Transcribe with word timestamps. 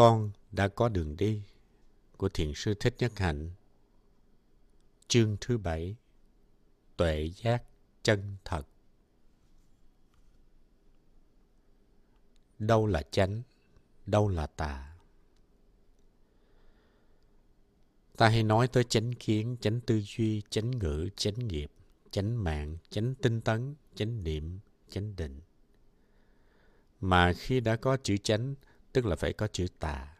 con 0.00 0.30
đã 0.52 0.68
có 0.68 0.88
đường 0.88 1.16
đi 1.16 1.42
của 2.16 2.28
Thiền 2.28 2.52
sư 2.54 2.74
Thích 2.80 2.94
Nhất 2.98 3.18
Hạnh. 3.18 3.50
Chương 5.08 5.36
thứ 5.40 5.58
bảy 5.58 5.96
Tuệ 6.96 7.30
giác 7.36 7.62
chân 8.02 8.36
thật 8.44 8.62
Đâu 12.58 12.86
là 12.86 13.02
chánh, 13.10 13.42
đâu 14.06 14.28
là 14.28 14.46
tà? 14.46 14.96
Ta 18.16 18.28
hay 18.28 18.42
nói 18.42 18.68
tới 18.68 18.84
chánh 18.84 19.12
kiến, 19.12 19.56
chánh 19.60 19.80
tư 19.80 20.00
duy, 20.00 20.42
chánh 20.50 20.70
ngữ, 20.70 21.08
chánh 21.16 21.48
nghiệp, 21.48 21.70
chánh 22.10 22.44
mạng, 22.44 22.76
chánh 22.90 23.14
tinh 23.14 23.40
tấn, 23.40 23.74
chánh 23.94 24.24
niệm, 24.24 24.58
chánh 24.90 25.16
định. 25.16 25.40
Mà 27.00 27.32
khi 27.32 27.60
đã 27.60 27.76
có 27.76 27.96
chữ 27.96 28.16
chánh, 28.16 28.54
tức 28.92 29.06
là 29.06 29.16
phải 29.16 29.32
có 29.32 29.46
chữ 29.46 29.66
tà. 29.78 30.16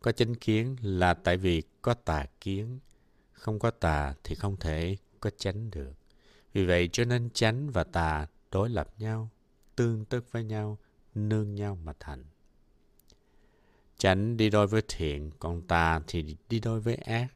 Có 0.00 0.12
chánh 0.12 0.34
kiến 0.34 0.76
là 0.82 1.14
tại 1.14 1.36
vì 1.36 1.62
có 1.82 1.94
tà 1.94 2.26
kiến. 2.40 2.78
Không 3.32 3.58
có 3.58 3.70
tà 3.70 4.14
thì 4.24 4.34
không 4.34 4.56
thể 4.56 4.96
có 5.20 5.30
chánh 5.30 5.70
được. 5.70 5.92
Vì 6.52 6.66
vậy 6.66 6.88
cho 6.92 7.04
nên 7.04 7.30
chánh 7.30 7.70
và 7.70 7.84
tà 7.84 8.26
đối 8.50 8.68
lập 8.68 8.88
nhau, 8.98 9.30
tương 9.76 10.04
tức 10.04 10.32
với 10.32 10.44
nhau, 10.44 10.78
nương 11.14 11.54
nhau 11.54 11.78
mà 11.84 11.92
thành. 12.00 12.24
Chánh 13.98 14.36
đi 14.36 14.50
đôi 14.50 14.66
với 14.66 14.82
thiện, 14.88 15.30
còn 15.38 15.62
tà 15.62 16.00
thì 16.06 16.36
đi 16.48 16.60
đôi 16.60 16.80
với 16.80 16.94
ác. 16.94 17.26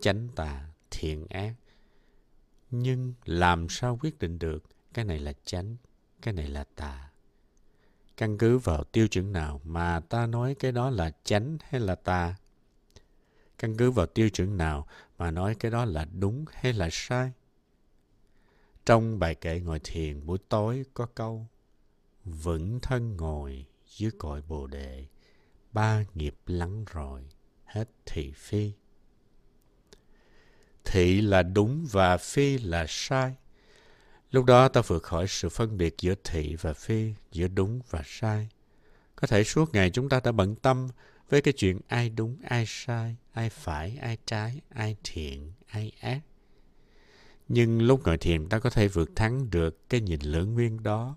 Chánh 0.00 0.28
tà, 0.36 0.68
thiện 0.90 1.26
ác. 1.26 1.54
Nhưng 2.70 3.14
làm 3.24 3.68
sao 3.68 3.98
quyết 4.02 4.18
định 4.18 4.38
được 4.38 4.64
cái 4.94 5.04
này 5.04 5.18
là 5.18 5.32
chánh, 5.44 5.76
cái 6.22 6.34
này 6.34 6.48
là 6.48 6.64
tà? 6.64 7.11
Căn 8.16 8.38
cứ 8.38 8.58
vào 8.58 8.84
tiêu 8.84 9.08
chuẩn 9.08 9.32
nào 9.32 9.60
mà 9.64 10.00
ta 10.08 10.26
nói 10.26 10.54
cái 10.54 10.72
đó 10.72 10.90
là 10.90 11.12
chánh 11.24 11.58
hay 11.68 11.80
là 11.80 11.94
tà? 11.94 12.36
Căn 13.58 13.76
cứ 13.76 13.90
vào 13.90 14.06
tiêu 14.06 14.28
chuẩn 14.28 14.56
nào 14.56 14.86
mà 15.18 15.30
nói 15.30 15.54
cái 15.54 15.70
đó 15.70 15.84
là 15.84 16.04
đúng 16.04 16.44
hay 16.52 16.72
là 16.72 16.88
sai? 16.92 17.32
Trong 18.86 19.18
bài 19.18 19.34
kệ 19.34 19.60
ngồi 19.60 19.80
thiền 19.84 20.26
buổi 20.26 20.38
tối 20.48 20.84
có 20.94 21.06
câu, 21.06 21.46
Vững 22.24 22.80
thân 22.80 23.16
ngồi 23.16 23.66
dưới 23.86 24.10
cội 24.18 24.42
bồ 24.48 24.66
đề, 24.66 25.06
Ba 25.72 26.04
nghiệp 26.14 26.36
lắng 26.46 26.84
rồi, 26.92 27.28
hết 27.64 27.88
thị 28.06 28.32
phi 28.36 28.72
Thị 30.84 31.20
là 31.20 31.42
đúng 31.42 31.86
và 31.90 32.16
phi 32.16 32.58
là 32.58 32.86
sai 32.88 33.36
Lúc 34.32 34.44
đó 34.44 34.68
ta 34.68 34.82
vượt 34.86 35.02
khỏi 35.02 35.26
sự 35.28 35.48
phân 35.48 35.76
biệt 35.76 35.94
giữa 36.00 36.14
thị 36.24 36.56
và 36.60 36.72
phi, 36.72 37.14
giữa 37.32 37.48
đúng 37.48 37.80
và 37.90 38.02
sai. 38.04 38.48
Có 39.16 39.26
thể 39.26 39.44
suốt 39.44 39.74
ngày 39.74 39.90
chúng 39.90 40.08
ta 40.08 40.20
đã 40.24 40.32
bận 40.32 40.54
tâm 40.54 40.88
với 41.28 41.42
cái 41.42 41.54
chuyện 41.56 41.80
ai 41.88 42.10
đúng, 42.10 42.36
ai 42.48 42.64
sai, 42.66 43.16
ai 43.32 43.50
phải, 43.50 43.98
ai 44.00 44.18
trái, 44.26 44.60
ai 44.68 44.96
thiện, 45.04 45.52
ai 45.66 45.92
ác. 46.00 46.20
Nhưng 47.48 47.82
lúc 47.82 48.00
ngồi 48.04 48.18
thiền 48.18 48.48
ta 48.48 48.58
có 48.58 48.70
thể 48.70 48.88
vượt 48.88 49.10
thắng 49.16 49.50
được 49.50 49.88
cái 49.88 50.00
nhìn 50.00 50.20
lưỡng 50.20 50.54
nguyên 50.54 50.82
đó. 50.82 51.16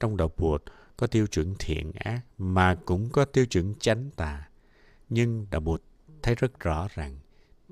Trong 0.00 0.16
đạo 0.16 0.30
buộc 0.36 0.60
có 0.96 1.06
tiêu 1.06 1.26
chuẩn 1.26 1.54
thiện 1.58 1.92
ác 1.92 2.20
mà 2.38 2.74
cũng 2.74 3.10
có 3.10 3.24
tiêu 3.24 3.46
chuẩn 3.46 3.74
chánh 3.74 4.10
tà. 4.16 4.48
Nhưng 5.08 5.46
đạo 5.50 5.60
Bụt 5.60 5.82
thấy 6.22 6.34
rất 6.34 6.60
rõ 6.60 6.88
rằng 6.94 7.18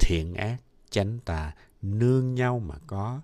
thiện 0.00 0.34
ác, 0.34 0.56
chánh 0.90 1.18
tà 1.24 1.54
nương 1.82 2.34
nhau 2.34 2.58
mà 2.58 2.74
có 2.86 3.20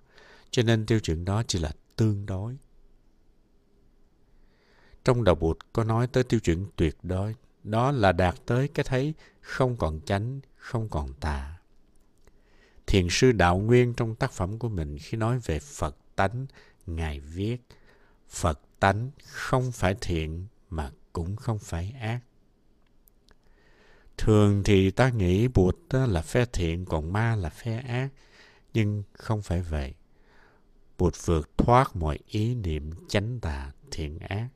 cho 0.50 0.62
nên 0.62 0.86
tiêu 0.86 1.00
chuẩn 1.00 1.24
đó 1.24 1.42
chỉ 1.46 1.58
là 1.58 1.72
tương 1.96 2.26
đối. 2.26 2.56
Trong 5.04 5.24
đạo 5.24 5.34
Bụt 5.34 5.58
có 5.72 5.84
nói 5.84 6.06
tới 6.06 6.24
tiêu 6.24 6.40
chuẩn 6.40 6.66
tuyệt 6.76 6.96
đối, 7.02 7.34
đó 7.64 7.90
là 7.90 8.12
đạt 8.12 8.34
tới 8.46 8.68
cái 8.68 8.84
thấy 8.84 9.14
không 9.40 9.76
còn 9.76 10.00
chánh, 10.00 10.40
không 10.56 10.88
còn 10.88 11.12
tà. 11.12 11.58
Thiền 12.86 13.06
sư 13.10 13.32
Đạo 13.32 13.58
Nguyên 13.58 13.94
trong 13.94 14.14
tác 14.14 14.32
phẩm 14.32 14.58
của 14.58 14.68
mình 14.68 14.98
khi 14.98 15.18
nói 15.18 15.38
về 15.38 15.58
Phật 15.58 15.96
tánh, 16.16 16.46
Ngài 16.86 17.20
viết 17.20 17.56
Phật 18.28 18.60
tánh 18.80 19.10
không 19.24 19.72
phải 19.72 19.96
thiện 20.00 20.46
mà 20.70 20.90
cũng 21.12 21.36
không 21.36 21.58
phải 21.58 21.94
ác. 22.00 22.20
Thường 24.16 24.62
thì 24.64 24.90
ta 24.90 25.10
nghĩ 25.10 25.48
Bụt 25.48 25.76
là 25.90 26.22
phe 26.22 26.44
thiện 26.44 26.84
còn 26.84 27.12
ma 27.12 27.36
là 27.36 27.48
phe 27.48 27.78
ác, 27.78 28.08
nhưng 28.74 29.02
không 29.12 29.42
phải 29.42 29.62
vậy. 29.62 29.94
Bụt 30.98 31.14
vượt 31.24 31.50
thoát 31.56 31.96
mọi 31.96 32.18
ý 32.26 32.54
niệm 32.54 32.90
chánh 33.08 33.40
tà, 33.40 33.72
thiện 33.90 34.18
ác, 34.18 34.48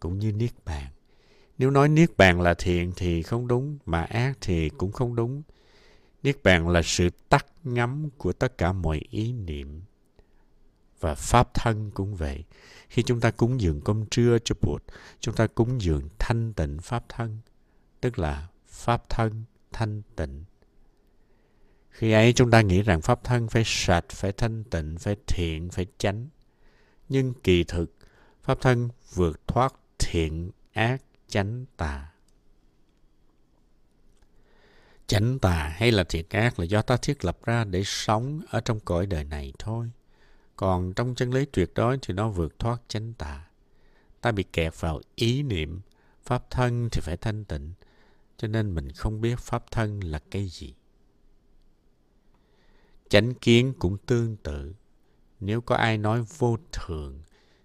cũng 0.00 0.18
như 0.18 0.32
Niết 0.32 0.52
Bàn. 0.64 0.92
Nếu 1.58 1.70
nói 1.70 1.88
Niết 1.88 2.16
Bàn 2.16 2.40
là 2.40 2.54
thiện 2.54 2.92
thì 2.96 3.22
không 3.22 3.48
đúng, 3.48 3.78
mà 3.86 4.02
ác 4.02 4.38
thì 4.40 4.68
cũng 4.68 4.92
không 4.92 5.16
đúng. 5.16 5.42
Niết 6.22 6.42
Bàn 6.42 6.68
là 6.68 6.82
sự 6.84 7.10
tắt 7.28 7.46
ngắm 7.64 8.08
của 8.18 8.32
tất 8.32 8.58
cả 8.58 8.72
mọi 8.72 9.00
ý 9.10 9.32
niệm. 9.32 9.82
Và 11.00 11.14
Pháp 11.14 11.54
thân 11.54 11.90
cũng 11.90 12.16
vậy. 12.16 12.44
Khi 12.88 13.02
chúng 13.02 13.20
ta 13.20 13.30
cúng 13.30 13.60
dường 13.60 13.80
cơm 13.80 14.06
trưa 14.06 14.38
cho 14.44 14.54
Bụt, 14.62 14.82
chúng 15.20 15.34
ta 15.34 15.46
cúng 15.46 15.80
dường 15.80 16.08
thanh 16.18 16.52
tịnh 16.52 16.78
Pháp 16.78 17.04
thân, 17.08 17.38
tức 18.00 18.18
là 18.18 18.48
Pháp 18.68 19.08
thân 19.08 19.44
thanh 19.72 20.02
tịnh 20.16 20.44
khi 21.94 22.12
ấy 22.12 22.32
chúng 22.32 22.50
ta 22.50 22.60
nghĩ 22.60 22.82
rằng 22.82 23.00
pháp 23.00 23.24
thân 23.24 23.48
phải 23.48 23.62
sạch, 23.66 24.04
phải 24.08 24.32
thanh 24.32 24.64
tịnh, 24.64 24.96
phải 24.98 25.16
thiện, 25.26 25.70
phải 25.70 25.86
chánh. 25.98 26.28
Nhưng 27.08 27.34
kỳ 27.34 27.64
thực, 27.64 27.96
pháp 28.42 28.60
thân 28.60 28.88
vượt 29.14 29.48
thoát 29.48 29.74
thiện, 29.98 30.50
ác, 30.72 31.02
chánh, 31.28 31.64
tà. 31.76 32.12
Chánh 35.06 35.38
tà 35.38 35.74
hay 35.76 35.90
là 35.90 36.04
thiện 36.04 36.26
ác 36.28 36.58
là 36.58 36.64
do 36.64 36.82
ta 36.82 36.96
thiết 36.96 37.24
lập 37.24 37.38
ra 37.44 37.64
để 37.64 37.82
sống 37.84 38.40
ở 38.50 38.60
trong 38.60 38.80
cõi 38.80 39.06
đời 39.06 39.24
này 39.24 39.52
thôi. 39.58 39.90
Còn 40.56 40.94
trong 40.94 41.14
chân 41.14 41.30
lý 41.30 41.44
tuyệt 41.44 41.70
đối 41.74 41.98
thì 42.02 42.14
nó 42.14 42.28
vượt 42.28 42.58
thoát 42.58 42.82
chánh 42.88 43.12
tà. 43.12 43.44
Ta 44.20 44.32
bị 44.32 44.42
kẹt 44.42 44.80
vào 44.80 45.00
ý 45.14 45.42
niệm, 45.42 45.80
pháp 46.22 46.50
thân 46.50 46.88
thì 46.92 47.00
phải 47.00 47.16
thanh 47.16 47.44
tịnh, 47.44 47.72
cho 48.36 48.48
nên 48.48 48.74
mình 48.74 48.92
không 48.92 49.20
biết 49.20 49.38
pháp 49.38 49.70
thân 49.70 50.00
là 50.00 50.18
cái 50.30 50.48
gì. 50.48 50.74
Chánh 53.14 53.34
kiến 53.34 53.72
cũng 53.78 53.96
tương 54.06 54.36
tự. 54.36 54.74
Nếu 55.40 55.60
có 55.60 55.76
ai 55.76 55.98
nói 55.98 56.24
vô 56.38 56.56
thường, 56.72 57.20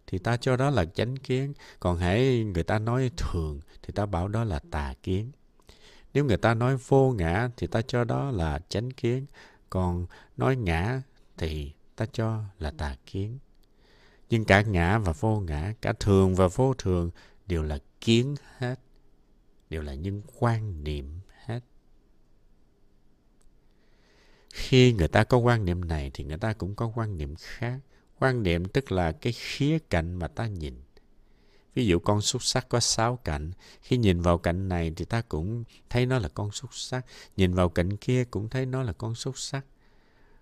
thì 0.07 0.17
ta 0.17 0.37
cho 0.37 0.55
đó 0.55 0.69
là 0.69 0.85
chánh 0.85 1.17
kiến. 1.17 1.53
Còn 1.79 1.97
hãy 1.97 2.43
người 2.43 2.63
ta 2.63 2.79
nói 2.79 3.11
thường, 3.17 3.59
thì 3.81 3.93
ta 3.95 4.05
bảo 4.05 4.27
đó 4.27 4.43
là 4.43 4.59
tà 4.71 4.93
kiến. 5.03 5.31
Nếu 6.13 6.25
người 6.25 6.37
ta 6.37 6.53
nói 6.53 6.77
vô 6.87 7.11
ngã, 7.11 7.49
thì 7.57 7.67
ta 7.67 7.81
cho 7.81 8.03
đó 8.03 8.31
là 8.31 8.59
chánh 8.69 8.91
kiến. 8.91 9.25
Còn 9.69 10.05
nói 10.37 10.55
ngã, 10.55 11.01
thì 11.37 11.71
ta 11.95 12.05
cho 12.05 12.43
là 12.59 12.71
tà 12.71 12.95
kiến. 13.05 13.37
Nhưng 14.29 14.45
cả 14.45 14.61
ngã 14.61 14.97
và 14.97 15.11
vô 15.11 15.39
ngã, 15.39 15.73
cả 15.81 15.93
thường 15.99 16.35
và 16.35 16.47
vô 16.47 16.73
thường 16.77 17.11
đều 17.47 17.63
là 17.63 17.79
kiến 18.01 18.35
hết. 18.57 18.79
Đều 19.69 19.81
là 19.81 19.93
những 19.93 20.21
quan 20.39 20.83
niệm 20.83 21.19
khi 24.59 24.93
người 24.93 25.07
ta 25.07 25.23
có 25.23 25.37
quan 25.37 25.65
niệm 25.65 25.87
này 25.87 26.11
thì 26.13 26.23
người 26.23 26.37
ta 26.37 26.53
cũng 26.53 26.75
có 26.75 26.91
quan 26.95 27.17
niệm 27.17 27.35
khác. 27.35 27.79
Quan 28.19 28.43
niệm 28.43 28.65
tức 28.65 28.91
là 28.91 29.11
cái 29.11 29.33
khía 29.33 29.79
cạnh 29.89 30.13
mà 30.13 30.27
ta 30.27 30.47
nhìn. 30.47 30.73
Ví 31.75 31.85
dụ 31.85 31.99
con 31.99 32.21
xúc 32.21 32.43
sắc 32.43 32.69
có 32.69 32.79
sáu 32.79 33.15
cạnh. 33.17 33.51
Khi 33.81 33.97
nhìn 33.97 34.21
vào 34.21 34.37
cạnh 34.37 34.69
này 34.69 34.91
thì 34.95 35.05
ta 35.05 35.21
cũng 35.21 35.63
thấy 35.89 36.05
nó 36.05 36.19
là 36.19 36.29
con 36.29 36.51
xúc 36.51 36.69
sắc 36.73 37.05
nhìn 37.37 37.53
vào 37.53 37.69
cạnh 37.69 37.97
kia 37.97 38.23
cũng 38.23 38.49
thấy 38.49 38.65
nó 38.65 38.83
là 38.83 38.93
con 38.93 39.15
xúc 39.15 39.37
sắc 39.37 39.65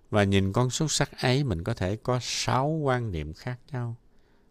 và 0.09 0.23
nhìn 0.23 0.53
con 0.53 0.69
xúc 0.69 0.91
sắc 0.91 1.21
ấy, 1.21 1.43
mình 1.43 1.63
có 1.63 1.73
thể 1.73 1.95
có 1.95 2.19
sáu 2.21 2.67
quan 2.67 3.11
niệm 3.11 3.33
khác 3.33 3.59
nhau. 3.71 3.95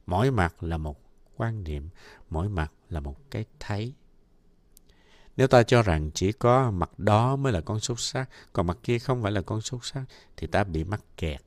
Mỗi 0.07 0.31
mặt 0.31 0.63
là 0.63 0.77
một 0.77 1.01
quan 1.37 1.65
niệm, 1.65 1.89
mỗi 2.31 2.49
mặt 2.49 2.73
là 2.91 3.01
một 3.01 3.31
cái 3.31 3.45
thấy 3.61 3.95
nếu 5.37 5.47
ta 5.47 5.63
cho 5.63 5.83
rằng 5.83 6.11
chỉ 6.15 6.33
có 6.33 6.71
mặt 6.71 6.99
đó 6.99 7.37
mới 7.37 7.53
là 7.53 7.61
con 7.61 7.81
xúc 7.81 8.01
sắc, 8.01 8.31
còn 8.53 8.67
mặt 8.67 8.79
kia 8.83 8.99
không 8.99 9.23
phải 9.23 9.33
là 9.33 9.41
con 9.41 9.61
xúc 9.61 9.85
sắc, 9.85 10.05
thì 10.37 10.47
ta 10.47 10.65
bị 10.65 10.85
mắc 10.85 11.01
kẹt. 11.17 11.41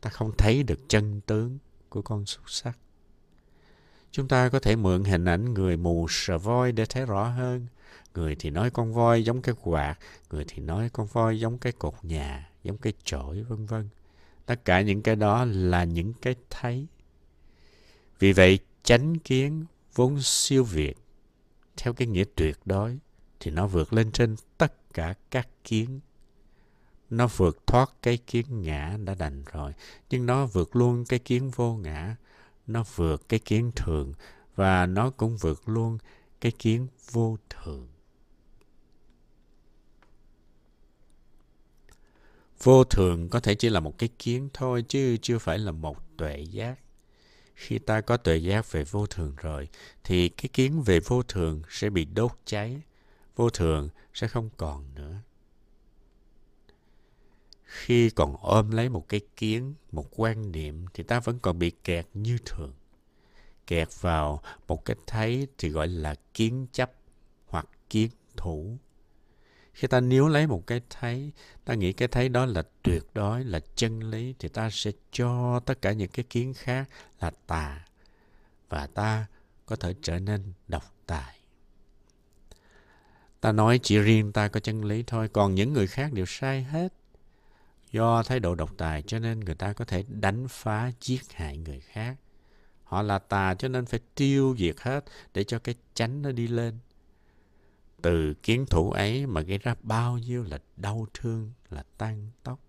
Ta 0.00 0.10
không 0.10 0.32
thấy 0.38 0.62
được 0.62 0.78
chân 0.88 1.20
tướng 1.20 1.58
của 1.88 2.02
con 2.02 2.26
xúc 2.26 2.44
sắc. 2.46 2.78
Chúng 4.10 4.28
ta 4.28 4.48
có 4.48 4.60
thể 4.60 4.76
mượn 4.76 5.04
hình 5.04 5.24
ảnh 5.24 5.54
người 5.54 5.76
mù 5.76 6.06
sờ 6.10 6.38
voi 6.38 6.72
để 6.72 6.86
thấy 6.86 7.06
rõ 7.06 7.24
hơn. 7.28 7.66
Người 8.14 8.36
thì 8.38 8.50
nói 8.50 8.70
con 8.70 8.92
voi 8.92 9.24
giống 9.24 9.42
cái 9.42 9.54
quạt, 9.62 9.96
người 10.30 10.44
thì 10.48 10.62
nói 10.62 10.90
con 10.92 11.06
voi 11.06 11.40
giống 11.40 11.58
cái 11.58 11.72
cột 11.72 11.94
nhà, 12.02 12.50
giống 12.62 12.78
cái 12.78 12.92
chổi, 13.04 13.42
vân 13.42 13.66
vân. 13.66 13.88
Tất 14.46 14.64
cả 14.64 14.80
những 14.80 15.02
cái 15.02 15.16
đó 15.16 15.44
là 15.44 15.84
những 15.84 16.12
cái 16.12 16.34
thấy. 16.50 16.86
Vì 18.18 18.32
vậy, 18.32 18.58
chánh 18.82 19.18
kiến 19.18 19.64
vốn 19.94 20.22
siêu 20.22 20.64
việt 20.64 20.96
theo 21.82 21.92
cái 21.92 22.08
nghĩa 22.08 22.24
tuyệt 22.34 22.58
đối, 22.64 22.98
thì 23.40 23.50
nó 23.50 23.66
vượt 23.66 23.92
lên 23.92 24.12
trên 24.12 24.36
tất 24.58 24.94
cả 24.94 25.14
các 25.30 25.48
kiến 25.64 26.00
nó 27.10 27.26
vượt 27.36 27.66
thoát 27.66 27.90
cái 28.02 28.16
kiến 28.16 28.62
ngã 28.62 28.96
đã 29.04 29.14
đành 29.14 29.44
rồi, 29.52 29.72
nhưng 30.10 30.26
nó 30.26 30.46
vượt 30.46 30.76
luôn 30.76 31.04
cái 31.08 31.18
kiến 31.18 31.50
vô 31.50 31.74
ngã, 31.74 32.16
nó 32.66 32.84
vượt 32.94 33.28
cái 33.28 33.40
kiến 33.40 33.70
thường, 33.76 34.12
và 34.56 34.86
nó 34.86 35.10
cũng 35.10 35.36
vượt 35.36 35.68
luôn 35.68 35.98
cái 36.40 36.52
kiến 36.58 36.86
vô 37.10 37.36
thường. 37.50 37.88
Vô 42.62 42.84
thường 42.84 43.28
có 43.28 43.40
thể 43.40 43.54
chỉ 43.54 43.68
là 43.68 43.80
một 43.80 43.98
cái 43.98 44.08
kiến 44.18 44.48
thôi, 44.52 44.84
chứ 44.88 45.16
chưa 45.22 45.38
phải 45.38 45.58
là 45.58 45.72
một 45.72 46.16
tuệ 46.16 46.40
giác. 46.40 46.78
Khi 47.60 47.78
ta 47.78 48.00
có 48.00 48.16
tuệ 48.16 48.36
giác 48.36 48.72
về 48.72 48.84
vô 48.84 49.06
thường 49.06 49.34
rồi 49.36 49.68
thì 50.04 50.28
cái 50.28 50.48
kiến 50.52 50.82
về 50.82 51.00
vô 51.00 51.22
thường 51.22 51.62
sẽ 51.68 51.90
bị 51.90 52.04
đốt 52.04 52.32
cháy. 52.44 52.82
Vô 53.36 53.50
thường 53.50 53.88
sẽ 54.14 54.28
không 54.28 54.50
còn 54.56 54.94
nữa. 54.94 55.16
Khi 57.64 58.10
còn 58.10 58.36
ôm 58.40 58.70
lấy 58.70 58.88
một 58.88 59.08
cái 59.08 59.20
kiến, 59.36 59.74
một 59.92 60.06
quan 60.10 60.52
niệm 60.52 60.86
thì 60.94 61.02
ta 61.02 61.20
vẫn 61.20 61.38
còn 61.38 61.58
bị 61.58 61.70
kẹt 61.84 62.06
như 62.14 62.38
thường. 62.44 62.72
Kẹt 63.66 63.88
vào 64.00 64.42
một 64.68 64.84
cái 64.84 64.96
thấy 65.06 65.46
thì 65.58 65.68
gọi 65.68 65.88
là 65.88 66.14
kiến 66.34 66.66
chấp 66.72 66.92
hoặc 67.46 67.68
kiến 67.90 68.10
thủ 68.36 68.78
khi 69.80 69.88
ta 69.88 70.00
níu 70.00 70.28
lấy 70.28 70.46
một 70.46 70.66
cái 70.66 70.80
thấy, 70.90 71.32
ta 71.64 71.74
nghĩ 71.74 71.92
cái 71.92 72.08
thấy 72.08 72.28
đó 72.28 72.46
là 72.46 72.62
tuyệt 72.82 73.02
đối, 73.14 73.44
là 73.44 73.60
chân 73.74 74.10
lý, 74.10 74.34
thì 74.38 74.48
ta 74.48 74.70
sẽ 74.70 74.90
cho 75.12 75.60
tất 75.60 75.82
cả 75.82 75.92
những 75.92 76.10
cái 76.10 76.24
kiến 76.30 76.54
khác 76.54 76.88
là 77.20 77.30
tà. 77.46 77.84
Và 78.68 78.86
ta 78.86 79.26
có 79.66 79.76
thể 79.76 79.94
trở 80.02 80.18
nên 80.18 80.52
độc 80.68 80.94
tài. 81.06 81.38
Ta 83.40 83.52
nói 83.52 83.80
chỉ 83.82 83.98
riêng 83.98 84.32
ta 84.32 84.48
có 84.48 84.60
chân 84.60 84.84
lý 84.84 85.02
thôi, 85.06 85.28
còn 85.28 85.54
những 85.54 85.72
người 85.72 85.86
khác 85.86 86.12
đều 86.12 86.26
sai 86.26 86.62
hết. 86.62 86.92
Do 87.92 88.22
thái 88.22 88.40
độ 88.40 88.54
độc 88.54 88.70
tài 88.76 89.02
cho 89.02 89.18
nên 89.18 89.40
người 89.40 89.54
ta 89.54 89.72
có 89.72 89.84
thể 89.84 90.04
đánh 90.08 90.48
phá, 90.48 90.90
giết 91.00 91.32
hại 91.32 91.56
người 91.56 91.80
khác. 91.80 92.16
Họ 92.84 93.02
là 93.02 93.18
tà 93.18 93.54
cho 93.54 93.68
nên 93.68 93.86
phải 93.86 94.00
tiêu 94.14 94.56
diệt 94.58 94.76
hết 94.80 95.04
để 95.34 95.44
cho 95.44 95.58
cái 95.58 95.74
chánh 95.94 96.22
nó 96.22 96.32
đi 96.32 96.46
lên 96.46 96.78
từ 98.02 98.34
kiến 98.34 98.66
thủ 98.66 98.90
ấy 98.90 99.26
mà 99.26 99.40
gây 99.40 99.58
ra 99.58 99.74
bao 99.82 100.18
nhiêu 100.18 100.42
là 100.42 100.58
đau 100.76 101.06
thương, 101.14 101.52
là 101.70 101.84
tan 101.98 102.30
tóc. 102.42 102.60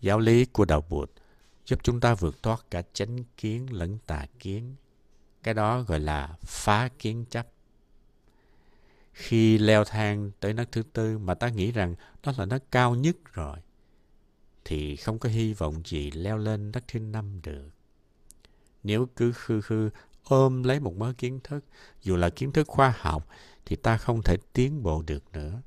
Giáo 0.00 0.18
lý 0.18 0.44
của 0.44 0.64
Đạo 0.64 0.84
Bụt 0.88 1.10
giúp 1.66 1.78
chúng 1.82 2.00
ta 2.00 2.14
vượt 2.14 2.42
thoát 2.42 2.70
cả 2.70 2.82
chánh 2.92 3.24
kiến 3.36 3.72
lẫn 3.72 3.98
tà 4.06 4.26
kiến. 4.38 4.74
Cái 5.42 5.54
đó 5.54 5.82
gọi 5.82 6.00
là 6.00 6.36
phá 6.42 6.88
kiến 6.98 7.24
chấp. 7.30 7.48
Khi 9.12 9.58
leo 9.58 9.84
thang 9.84 10.30
tới 10.40 10.52
nấc 10.52 10.72
thứ 10.72 10.82
tư 10.82 11.18
mà 11.18 11.34
ta 11.34 11.48
nghĩ 11.48 11.72
rằng 11.72 11.94
đó 12.22 12.32
là 12.38 12.46
nấc 12.46 12.70
cao 12.70 12.94
nhất 12.94 13.16
rồi, 13.32 13.58
thì 14.64 14.96
không 14.96 15.18
có 15.18 15.28
hy 15.28 15.54
vọng 15.54 15.82
gì 15.84 16.10
leo 16.10 16.38
lên 16.38 16.70
nấc 16.72 16.88
thứ 16.88 17.00
năm 17.00 17.40
được. 17.42 17.70
Nếu 18.82 19.08
cứ 19.16 19.32
khư 19.32 19.60
khư 19.60 19.90
ôm 20.30 20.62
lấy 20.62 20.80
một 20.80 20.96
mớ 20.96 21.12
kiến 21.18 21.40
thức, 21.44 21.64
dù 22.02 22.16
là 22.16 22.30
kiến 22.30 22.52
thức 22.52 22.68
khoa 22.68 22.94
học, 22.98 23.28
thì 23.66 23.76
ta 23.76 23.96
không 23.96 24.22
thể 24.22 24.36
tiến 24.52 24.82
bộ 24.82 25.02
được 25.02 25.24
nữa. 25.32 25.62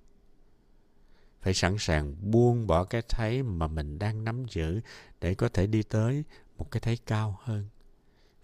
Phải 1.42 1.54
sẵn 1.54 1.76
sàng 1.80 2.32
buông 2.32 2.68
bỏ 2.68 2.84
cái 2.84 3.02
thấy 3.10 3.44
mà 3.44 3.68
mình 3.68 4.00
đang 4.00 4.24
nắm 4.24 4.46
giữ 4.50 4.82
để 5.22 5.36
có 5.36 5.50
thể 5.50 5.68
đi 5.68 5.84
tới 5.84 6.24
một 6.58 6.72
cái 6.72 6.80
thấy 6.80 6.98
cao 7.06 7.40
hơn. 7.44 7.68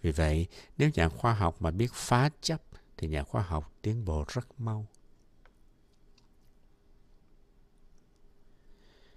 Vì 0.02 0.10
vậy, 0.10 0.46
nếu 0.78 0.90
nhà 0.94 1.08
khoa 1.08 1.34
học 1.34 1.56
mà 1.60 1.70
biết 1.70 1.92
phá 1.92 2.30
chấp, 2.40 2.62
thì 2.96 3.08
nhà 3.08 3.22
khoa 3.22 3.42
học 3.42 3.72
tiến 3.82 4.04
bộ 4.04 4.24
rất 4.28 4.60
mau. 4.60 4.86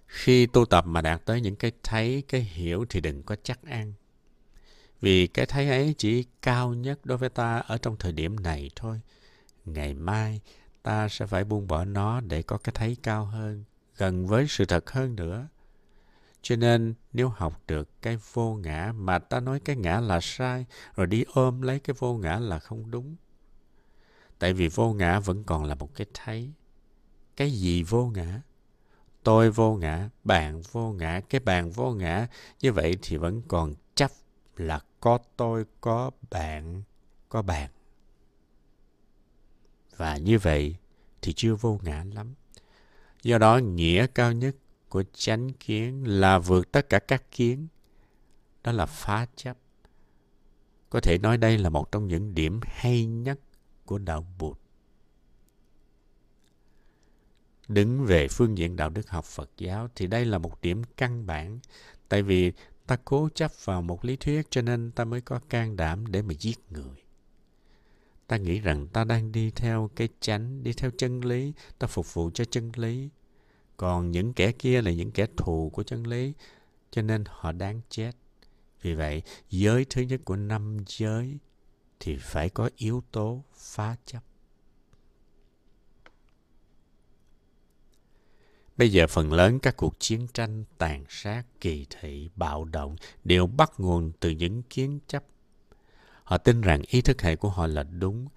Khi 0.06 0.46
tu 0.46 0.66
tập 0.66 0.84
mà 0.86 1.00
đạt 1.00 1.24
tới 1.24 1.40
những 1.40 1.56
cái 1.56 1.72
thấy, 1.82 2.22
cái 2.28 2.40
hiểu 2.40 2.84
thì 2.88 3.00
đừng 3.00 3.22
có 3.22 3.36
chắc 3.42 3.62
ăn 3.62 3.92
vì 5.04 5.26
cái 5.26 5.46
thấy 5.46 5.68
ấy 5.68 5.94
chỉ 5.98 6.24
cao 6.42 6.74
nhất 6.74 7.06
đối 7.06 7.18
với 7.18 7.28
ta 7.28 7.58
ở 7.58 7.78
trong 7.78 7.96
thời 7.96 8.12
điểm 8.12 8.40
này 8.40 8.70
thôi. 8.76 9.00
Ngày 9.64 9.94
mai 9.94 10.40
ta 10.82 11.08
sẽ 11.08 11.26
phải 11.26 11.44
buông 11.44 11.66
bỏ 11.66 11.84
nó 11.84 12.20
để 12.20 12.42
có 12.42 12.58
cái 12.58 12.72
thấy 12.74 12.96
cao 13.02 13.24
hơn, 13.24 13.64
gần 13.96 14.26
với 14.26 14.46
sự 14.48 14.64
thật 14.64 14.90
hơn 14.90 15.16
nữa. 15.16 15.48
Cho 16.42 16.56
nên 16.56 16.94
nếu 17.12 17.28
học 17.28 17.62
được 17.66 17.88
cái 18.02 18.18
vô 18.32 18.54
ngã 18.54 18.92
mà 18.96 19.18
ta 19.18 19.40
nói 19.40 19.60
cái 19.60 19.76
ngã 19.76 20.00
là 20.00 20.20
sai, 20.22 20.66
rồi 20.96 21.06
đi 21.06 21.24
ôm 21.34 21.62
lấy 21.62 21.78
cái 21.78 21.94
vô 21.98 22.14
ngã 22.14 22.38
là 22.38 22.58
không 22.58 22.90
đúng. 22.90 23.16
Tại 24.38 24.52
vì 24.52 24.68
vô 24.68 24.92
ngã 24.92 25.20
vẫn 25.20 25.44
còn 25.44 25.64
là 25.64 25.74
một 25.74 25.94
cái 25.94 26.06
thấy. 26.14 26.52
Cái 27.36 27.50
gì 27.50 27.82
vô 27.82 28.06
ngã? 28.06 28.40
Tôi 29.22 29.50
vô 29.50 29.74
ngã, 29.74 30.08
bạn 30.24 30.62
vô 30.72 30.92
ngã, 30.92 31.20
cái 31.28 31.40
bạn 31.40 31.70
vô 31.70 31.92
ngã. 31.92 32.26
Như 32.60 32.72
vậy 32.72 32.98
thì 33.02 33.16
vẫn 33.16 33.42
còn 33.48 33.74
chấp 33.94 34.10
là 34.56 34.80
có 35.04 35.18
tôi, 35.36 35.64
có 35.80 36.10
bạn, 36.30 36.82
có 37.28 37.42
bạn. 37.42 37.70
Và 39.96 40.16
như 40.16 40.38
vậy 40.38 40.76
thì 41.22 41.32
chưa 41.32 41.54
vô 41.54 41.78
ngã 41.82 42.04
lắm. 42.12 42.34
Do 43.22 43.38
đó 43.38 43.58
nghĩa 43.58 44.06
cao 44.06 44.32
nhất 44.32 44.56
của 44.88 45.04
chánh 45.12 45.52
kiến 45.52 46.04
là 46.06 46.38
vượt 46.38 46.72
tất 46.72 46.88
cả 46.88 46.98
các 46.98 47.30
kiến. 47.30 47.66
Đó 48.62 48.72
là 48.72 48.86
phá 48.86 49.26
chấp. 49.36 49.56
Có 50.90 51.00
thể 51.00 51.18
nói 51.18 51.36
đây 51.36 51.58
là 51.58 51.70
một 51.70 51.92
trong 51.92 52.08
những 52.08 52.34
điểm 52.34 52.60
hay 52.64 53.06
nhất 53.06 53.40
của 53.84 53.98
đạo 53.98 54.26
Bụt. 54.38 54.58
Đứng 57.68 58.04
về 58.04 58.28
phương 58.28 58.58
diện 58.58 58.76
đạo 58.76 58.90
đức 58.90 59.08
học 59.08 59.24
Phật 59.24 59.50
giáo 59.56 59.88
thì 59.94 60.06
đây 60.06 60.24
là 60.24 60.38
một 60.38 60.60
điểm 60.60 60.82
căn 60.96 61.26
bản. 61.26 61.58
Tại 62.08 62.22
vì 62.22 62.52
ta 62.86 62.96
cố 63.04 63.28
chấp 63.34 63.52
vào 63.64 63.82
một 63.82 64.04
lý 64.04 64.16
thuyết, 64.16 64.46
cho 64.50 64.62
nên 64.62 64.90
ta 64.90 65.04
mới 65.04 65.20
có 65.20 65.40
can 65.48 65.76
đảm 65.76 66.06
để 66.06 66.22
mà 66.22 66.34
giết 66.38 66.58
người. 66.70 67.02
Ta 68.26 68.36
nghĩ 68.36 68.60
rằng 68.60 68.86
ta 68.88 69.04
đang 69.04 69.32
đi 69.32 69.50
theo 69.50 69.90
cái 69.96 70.08
chánh, 70.20 70.62
đi 70.62 70.72
theo 70.72 70.90
chân 70.98 71.20
lý. 71.20 71.52
Ta 71.78 71.86
phục 71.86 72.14
vụ 72.14 72.30
cho 72.34 72.44
chân 72.44 72.72
lý. 72.76 73.08
Còn 73.76 74.10
những 74.10 74.32
kẻ 74.32 74.52
kia 74.52 74.82
là 74.82 74.90
những 74.90 75.10
kẻ 75.10 75.26
thù 75.36 75.70
của 75.74 75.82
chân 75.82 76.06
lý, 76.06 76.32
cho 76.90 77.02
nên 77.02 77.24
họ 77.26 77.52
đáng 77.52 77.80
chết. 77.88 78.12
Vì 78.82 78.94
vậy, 78.94 79.22
giới 79.50 79.86
thứ 79.90 80.02
nhất 80.02 80.20
của 80.24 80.36
năm 80.36 80.78
giới 80.86 81.38
thì 82.00 82.16
phải 82.20 82.48
có 82.48 82.70
yếu 82.76 83.02
tố 83.12 83.42
phá 83.54 83.96
chấp. 84.06 84.20
Bây 88.76 88.92
giờ 88.92 89.06
phần 89.06 89.32
lớn 89.32 89.58
các 89.58 89.76
cuộc 89.76 90.00
chiến 90.00 90.26
tranh, 90.34 90.64
tàn 90.78 91.04
sát, 91.08 91.42
kỳ 91.60 91.86
thị, 91.90 92.30
bạo 92.36 92.64
động 92.64 92.96
đều 93.24 93.46
bắt 93.46 93.72
nguồn 93.78 94.12
từ 94.20 94.30
những 94.30 94.62
kiến 94.62 94.98
chấp. 95.06 95.24
Họ 96.24 96.38
tin 96.38 96.60
rằng 96.60 96.82
ý 96.86 97.00
thức 97.00 97.22
hệ 97.22 97.36
của 97.36 97.48
họ 97.48 97.66
là 97.66 97.82
đúng, 97.82 98.28